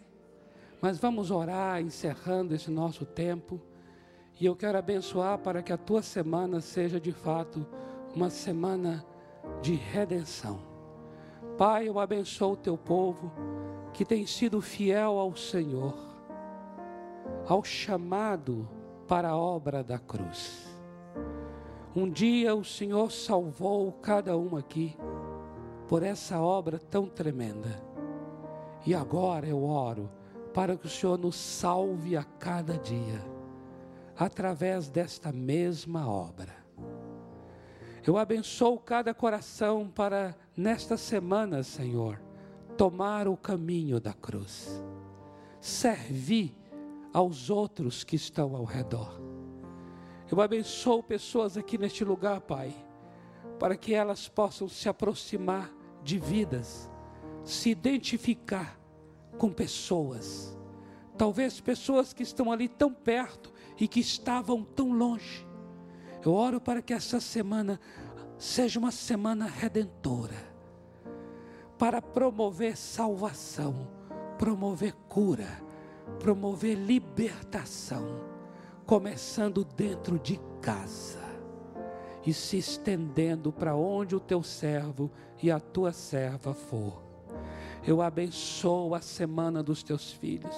[0.82, 3.62] Mas vamos orar encerrando esse nosso tempo.
[4.42, 7.64] E eu quero abençoar para que a tua semana seja de fato
[8.16, 9.06] uma semana
[9.62, 10.60] de redenção.
[11.60, 13.32] Pai, eu abençoo o teu povo
[13.96, 15.96] que tem sido fiel ao Senhor,
[17.48, 18.68] ao chamado
[19.08, 20.68] para a obra da cruz.
[21.96, 24.98] Um dia o Senhor salvou cada um aqui
[25.88, 27.82] por essa obra tão tremenda.
[28.86, 30.12] E agora eu oro
[30.54, 33.26] para que o Senhor nos salve a cada dia,
[34.18, 36.54] através desta mesma obra.
[38.06, 42.25] Eu abençoo cada coração para nesta semana, Senhor,
[42.78, 44.84] tomar o caminho da cruz,
[45.60, 46.56] servir
[47.14, 49.20] aos outros que estão ao redor.
[50.30, 52.74] Eu abençoo pessoas aqui neste lugar, Pai,
[53.60, 55.72] para que elas possam se aproximar
[56.04, 56.90] de vidas,
[57.44, 58.80] se identificar
[59.38, 60.56] com pessoas,
[61.18, 65.48] Talvez pessoas que estão ali tão perto e que estavam tão longe.
[66.24, 67.80] Eu oro para que essa semana
[68.38, 70.55] seja uma semana redentora
[71.78, 73.88] para promover salvação,
[74.38, 75.50] promover cura,
[76.20, 78.22] promover libertação,
[78.86, 81.24] começando dentro de casa
[82.26, 85.12] e se estendendo para onde o teu servo
[85.42, 87.04] e a tua serva for.
[87.86, 90.56] Eu abençoo a semana dos teus filhos,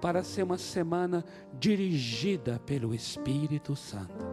[0.00, 1.24] para ser uma semana
[1.58, 4.24] dirigida pelo Espírito Santo.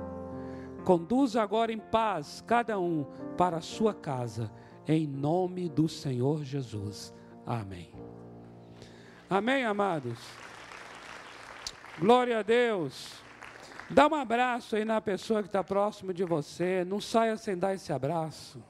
[0.86, 3.06] Conduza agora em paz cada um
[3.38, 4.52] para a sua casa,
[4.88, 7.14] em nome do Senhor Jesus.
[7.46, 7.92] Amém.
[9.30, 10.20] Amém, amados.
[12.00, 13.14] Glória a Deus.
[13.90, 16.84] Dá um abraço aí na pessoa que está próximo de você.
[16.86, 18.64] Não saia sem dar esse abraço.